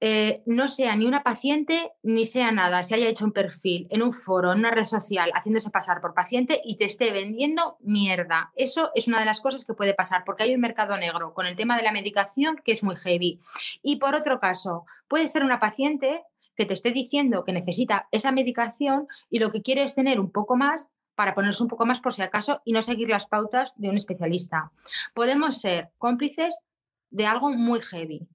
[0.00, 4.02] eh, no sea ni una paciente ni sea nada, se haya hecho un perfil en
[4.02, 8.50] un foro, en una red social, haciéndose pasar por paciente y te esté vendiendo mierda.
[8.56, 11.46] Eso es una de las cosas que puede pasar porque hay un mercado negro con
[11.46, 13.38] el tema de la medicación que es muy heavy.
[13.82, 16.24] Y por otro caso, puede ser una paciente
[16.56, 20.32] que te esté diciendo que necesita esa medicación y lo que quiere es tener un
[20.32, 23.74] poco más para ponerse un poco más por si acaso y no seguir las pautas
[23.76, 24.72] de un especialista.
[25.12, 26.64] Podemos ser cómplices
[27.10, 28.28] de algo muy heavy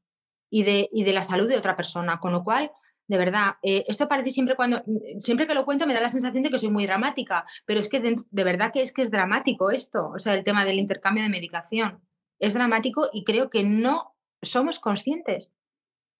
[0.49, 2.19] y de, y de la salud de otra persona.
[2.19, 2.71] Con lo cual,
[3.07, 4.83] de verdad, eh, esto parece siempre cuando,
[5.19, 7.89] siempre que lo cuento me da la sensación de que soy muy dramática, pero es
[7.89, 10.79] que de, de, verdad que es que es dramático esto, o sea, el tema del
[10.79, 12.01] intercambio de medicación.
[12.39, 15.51] Es dramático y creo que no somos conscientes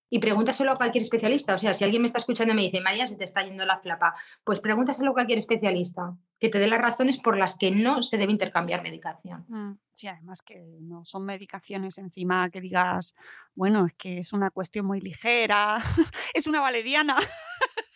[0.10, 1.56] y pregúntaselo a cualquier especialista.
[1.56, 3.66] O sea, si alguien me está escuchando y me dice, María, se te está yendo
[3.66, 7.72] la flapa, pues pregúntaselo a cualquier especialista que te dé las razones por las que
[7.72, 9.46] no se debe intercambiar medicación.
[9.48, 13.16] Mm, sí, además que no son medicaciones encima que digas,
[13.56, 15.80] bueno, es que es una cuestión muy ligera,
[16.34, 17.18] es una valeriana.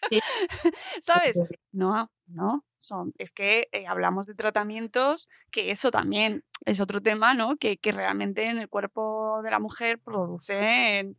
[1.02, 1.40] ¿Sabes?
[1.72, 7.34] No, no, son, es que eh, hablamos de tratamientos que eso también es otro tema,
[7.34, 7.58] ¿no?
[7.58, 11.18] Que, que realmente en el cuerpo de la mujer producen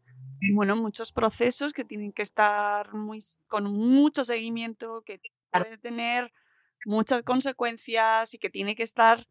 [0.55, 5.21] bueno, muchos procesos que tienen que estar muy, con mucho seguimiento, que
[5.51, 6.33] puede tener
[6.85, 9.27] muchas consecuencias y que tiene que estar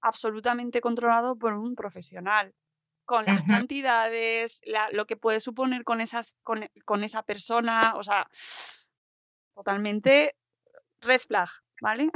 [0.00, 2.54] absolutamente controlado por un profesional
[3.04, 8.28] con las cantidades, lo que puede suponer con, esas, con, con, esa persona, o sea,
[9.54, 10.36] totalmente
[11.00, 11.48] red flag,
[11.82, 12.10] ¿vale?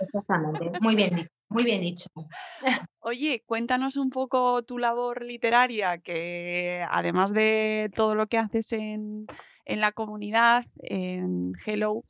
[0.00, 1.28] Exactamente, muy bien.
[1.52, 2.08] Muy bien dicho.
[3.00, 9.26] Oye, cuéntanos un poco tu labor literaria, que además de todo lo que haces en,
[9.64, 12.04] en la comunidad, en Hello,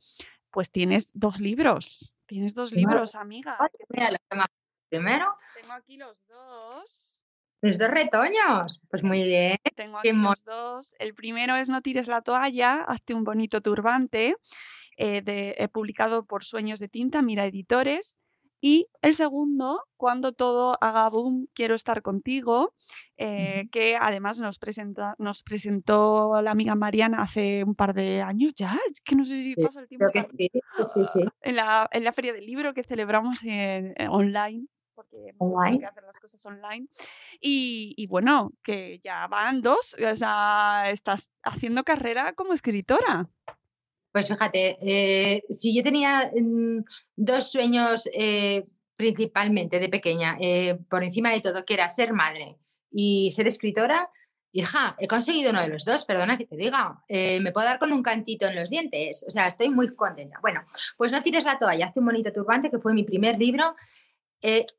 [0.51, 2.21] pues tienes dos libros.
[2.27, 3.57] Tienes dos libros, amiga.
[4.89, 5.35] Primero.
[5.59, 7.25] Tengo aquí los dos.
[7.61, 8.81] Los dos retoños.
[8.89, 9.57] Pues muy bien.
[9.75, 10.95] Tengo aquí los dos.
[10.99, 14.35] El primero es No tires la toalla, hazte un bonito turbante.
[14.97, 18.19] Eh, de, he publicado por Sueños de Tinta, Mira Editores.
[18.65, 22.73] Y el segundo, cuando todo haga boom, quiero estar contigo,
[23.17, 28.53] eh, que además nos, presenta, nos presentó la amiga Mariana hace un par de años
[28.55, 30.05] ya, es que no sé si pasa el tiempo.
[30.09, 30.49] Creo que sí,
[30.81, 31.25] sí, sí.
[31.41, 35.33] En la, en la feria del libro que celebramos en, online porque
[35.65, 36.87] hay que hacer las cosas online.
[37.41, 43.27] Y, y, bueno, que ya van dos, o sea, estás haciendo carrera como escritora.
[44.13, 46.83] Pues fíjate, eh, si yo tenía mm,
[47.15, 48.63] dos sueños eh,
[48.95, 52.59] principalmente de pequeña, eh, por encima de todo, que era ser madre
[52.91, 54.11] y ser escritora,
[54.51, 57.91] hija, he conseguido uno de los dos, perdona que te diga, me puedo dar con
[57.91, 60.37] un cantito en los dientes, o sea, estoy muy contenta.
[60.43, 60.61] Bueno,
[60.95, 63.75] pues no tires la toalla, hazte un bonito turbante, que fue mi primer libro.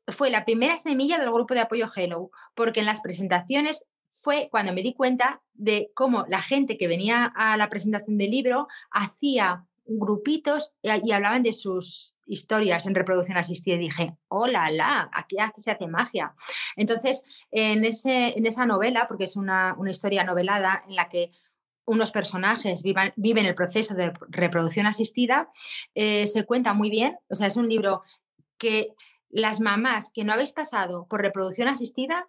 [0.07, 3.85] fue la primera semilla del grupo de apoyo Hello, porque en las presentaciones
[4.15, 8.31] fue cuando me di cuenta de cómo la gente que venía a la presentación del
[8.31, 15.09] libro hacía grupitos y, hablaban de sus historias en reproducción asistida y dije, hola, la,
[15.13, 16.33] aquí se hace magia.
[16.75, 21.31] Entonces, en, ese, en esa novela, porque es una, historia novelada en la que
[21.85, 25.51] unos personajes viven el proceso de reproducción asistida,
[25.93, 28.01] eh, se cuenta muy bien, o sea, es un libro
[28.57, 28.93] que
[29.29, 32.27] las mamás que no habéis pasado por reproducción asistida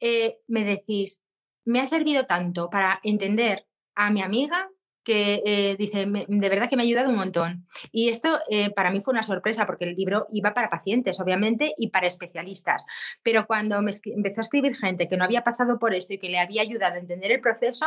[0.00, 1.22] eh, me decís,
[1.64, 4.70] me ha servido tanto para entender a mi amiga
[5.02, 7.66] que eh, dice, de verdad que me ha ayudado un montón.
[7.90, 11.74] Y esto eh, para mí fue una sorpresa porque el libro iba para pacientes, obviamente,
[11.78, 12.84] y para especialistas.
[13.22, 16.28] Pero cuando me empezó a escribir gente que no había pasado por esto y que
[16.28, 17.86] le había ayudado a entender el proceso,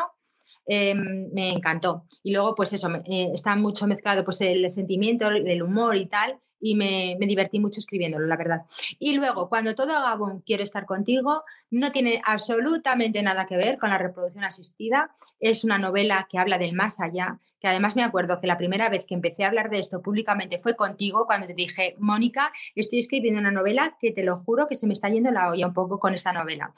[0.67, 2.05] me encantó.
[2.23, 6.75] Y luego, pues eso, está mucho mezclado pues el sentimiento, el humor y tal, y
[6.75, 8.61] me, divertí mucho escribiéndolo, la verdad.
[8.99, 13.77] Y luego, cuando todo haga boom, quiero estar contigo, no tiene absolutamente nada que ver
[13.77, 15.15] con la reproducción asistida.
[15.39, 18.89] Es una novela que habla del más allá, que además me acuerdo que la primera
[18.89, 22.99] vez que empecé a hablar de esto públicamente fue contigo, cuando te dije, Mónica, estoy
[22.99, 25.73] escribiendo una novela que te lo juro que se me está yendo la olla un
[25.73, 26.73] poco con esta novela.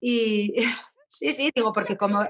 [0.00, 0.54] Y
[1.08, 2.24] sí, sí, digo, porque como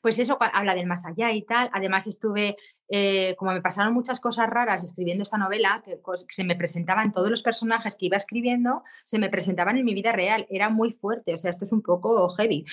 [0.00, 1.68] pues eso habla del más allá y tal.
[1.72, 2.56] Además estuve
[2.88, 7.30] eh, como me pasaron muchas cosas raras escribiendo esta novela, que, se me presentaban todos
[7.30, 10.46] los personajes que iba escribiendo, se me presentaban en mi vida real.
[10.50, 12.64] Era muy fuerte, o sea, esto es un poco heavy.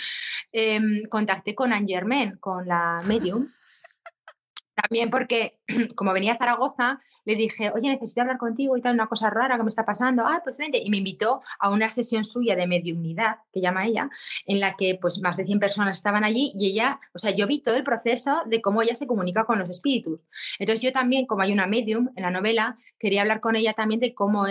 [0.51, 3.47] Em, contacté con Anne Germain, con la medium,
[4.74, 5.60] también porque,
[5.96, 9.58] como venía a Zaragoza, le dije, oye, necesito hablar contigo y tal, una cosa rara
[9.58, 10.24] que me está pasando.
[10.26, 10.82] Ah, pues vente.
[10.84, 14.10] Y me invitó a una sesión suya de mediunidad, que llama ella,
[14.46, 17.48] en la que pues más de 100 personas estaban allí y ella, o sea, yo
[17.48, 20.20] vi todo el proceso de cómo ella se comunica con los espíritus.
[20.60, 24.00] Entonces yo también, como hay una medium en la novela, quería hablar con ella también
[24.00, 24.46] de cómo,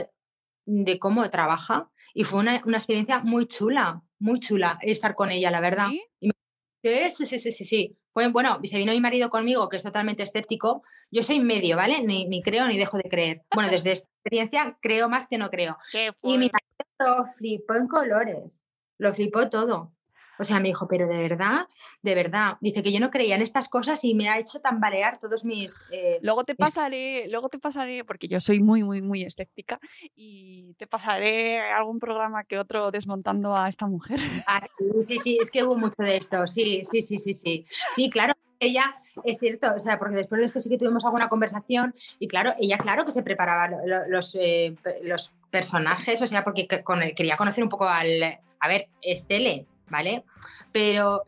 [0.67, 1.91] de cómo trabaja.
[2.13, 5.89] Y fue una, experiencia muy chula, muy chula estar con ella, la verdad.
[6.21, 8.00] sí, sí, sí, sí, sí.
[8.13, 10.83] Fue, bueno, se vino mi marido conmigo, que es totalmente escéptico.
[11.11, 12.03] Yo soy medio, ¿vale?
[12.03, 13.43] Ni, ni creo ni dejo de creer.
[13.55, 15.77] Bueno, desde esta experiencia creo más que no creo.
[16.23, 18.63] y mi marido lo flipó en colores.
[18.99, 19.93] Lo flipó todo.
[20.41, 21.69] O sea, me dijo, pero de verdad,
[22.01, 22.57] de verdad.
[22.63, 25.85] Dice que yo no creía en estas cosas y me ha hecho tambalear todos mis.
[25.93, 29.79] Eh, luego te pasaré, luego te pasaré, porque yo soy muy, muy, muy escéptica,
[30.17, 34.19] y te pasaré algún programa que otro desmontando a esta mujer.
[34.47, 36.47] Ah, sí, sí, sí, es que hubo mucho de esto.
[36.47, 37.67] Sí, sí, sí, sí, sí.
[37.95, 38.33] Sí, claro.
[38.59, 42.27] Ella, es cierto, o sea, porque después de esto sí que tuvimos alguna conversación y
[42.27, 43.71] claro, ella claro que se preparaba
[44.09, 48.69] los, eh, los personajes, o sea, porque con él quería conocer un poco al, a
[48.69, 50.25] ver, Estele, ¿vale?
[50.73, 51.25] Pero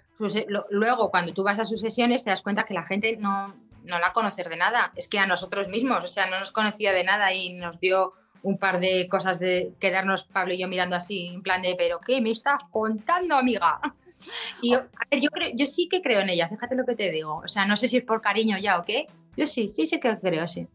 [0.70, 3.54] luego cuando tú vas a sus sesiones te das cuenta que la gente no,
[3.84, 6.92] no la conoce de nada, es que a nosotros mismos, o sea, no nos conocía
[6.92, 10.96] de nada y nos dio un par de cosas de quedarnos Pablo y yo mirando
[10.96, 13.80] así, en plan de, pero ¿qué me estás contando, amiga?
[14.60, 16.94] Y yo, a ver, yo, creo, yo sí que creo en ella, fíjate lo que
[16.94, 17.40] te digo.
[17.44, 19.06] O sea, no sé si es por cariño ya o qué.
[19.36, 20.66] Yo sí, sí, sí que creo, sí.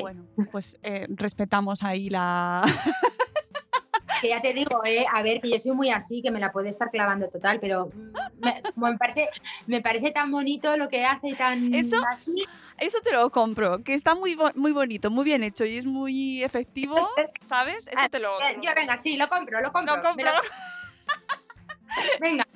[0.00, 2.62] Bueno, pues eh, respetamos ahí la...
[4.24, 6.50] que ya te digo, eh, a ver, que yo soy muy así, que me la
[6.50, 7.90] puede estar clavando total, pero
[8.74, 9.28] me, parece,
[9.66, 12.42] me parece tan bonito lo que hace, tan eso, así.
[12.78, 16.42] Eso te lo compro, que está muy, muy bonito, muy bien hecho y es muy
[16.42, 16.96] efectivo,
[17.42, 17.86] ¿sabes?
[17.86, 18.62] Eso te lo compro.
[18.62, 19.96] Yo, venga, sí, lo compro, lo compro.
[19.96, 20.30] Lo compro.
[22.18, 22.48] venga.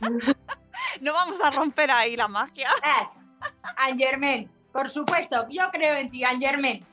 [1.02, 2.70] no vamos a romper ahí la magia.
[2.82, 3.06] Eh,
[3.76, 6.84] Angermen, por supuesto, yo creo en ti, Angermen.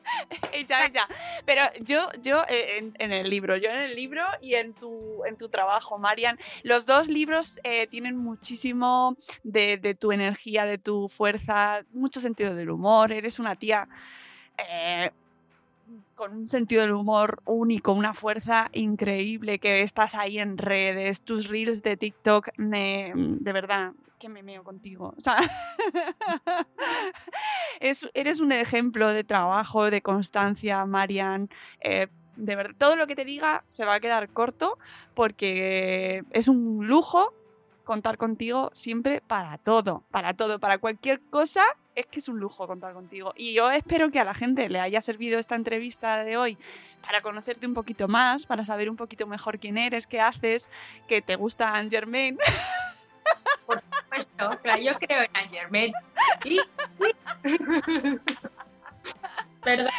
[0.53, 1.07] ella, ella.
[1.45, 5.35] Pero yo, yo eh, en, el libro, yo en el libro y en tu, en
[5.35, 11.83] tu trabajo, Marian, los dos libros eh, tienen muchísimo de, tu energía, de tu fuerza,
[11.91, 13.11] mucho sentido del humor.
[13.11, 13.87] Eres una tía
[14.57, 15.11] eh,
[16.15, 21.47] con un sentido del humor único, una fuerza increíble, que estás ahí en redes, tus
[21.47, 25.13] reels de TikTok, de verdad, que me meo contigo.
[25.17, 25.37] O sea,
[28.13, 31.49] eres un ejemplo de trabajo, de constancia, Marian.
[31.81, 34.77] Eh, de verdad, todo lo que te diga se va a quedar corto
[35.13, 37.33] porque es un lujo
[37.83, 41.63] contar contigo siempre para todo, para todo, para cualquier cosa.
[41.95, 43.33] Es que es un lujo contar contigo.
[43.35, 46.57] Y yo espero que a la gente le haya servido esta entrevista de hoy
[47.01, 50.69] para conocerte un poquito más, para saber un poquito mejor quién eres, qué haces,
[51.07, 52.37] que te gusta Anne Germain.
[53.67, 55.93] Por supuesto, claro, yo creo en Anne Germain.
[59.63, 59.91] Perdón.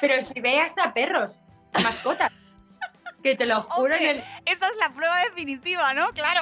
[0.00, 1.40] Pero si ve hasta perros,
[1.82, 2.30] mascotas.
[3.22, 4.24] Que te lo juro en el...
[4.46, 6.10] Esa es la prueba definitiva, ¿no?
[6.12, 6.40] Claro.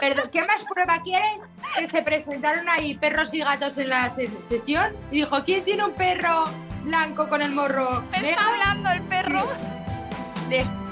[0.00, 1.50] Perdón, ¿qué más prueba quieres?
[1.76, 5.92] Que se presentaron ahí perros y gatos en la sesión y dijo, ¿quién tiene un
[5.92, 6.46] perro
[6.84, 8.04] blanco con el morro?
[8.10, 9.46] ¿Me está hablando el perro?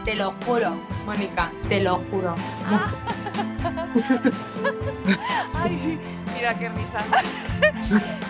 [0.05, 2.37] te lo juro, Mónica, te lo juro.
[5.55, 5.99] Ay,
[6.35, 6.99] mira qué risa.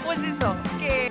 [0.05, 1.11] Pues eso, que...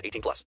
[0.03, 0.45] 18 plus.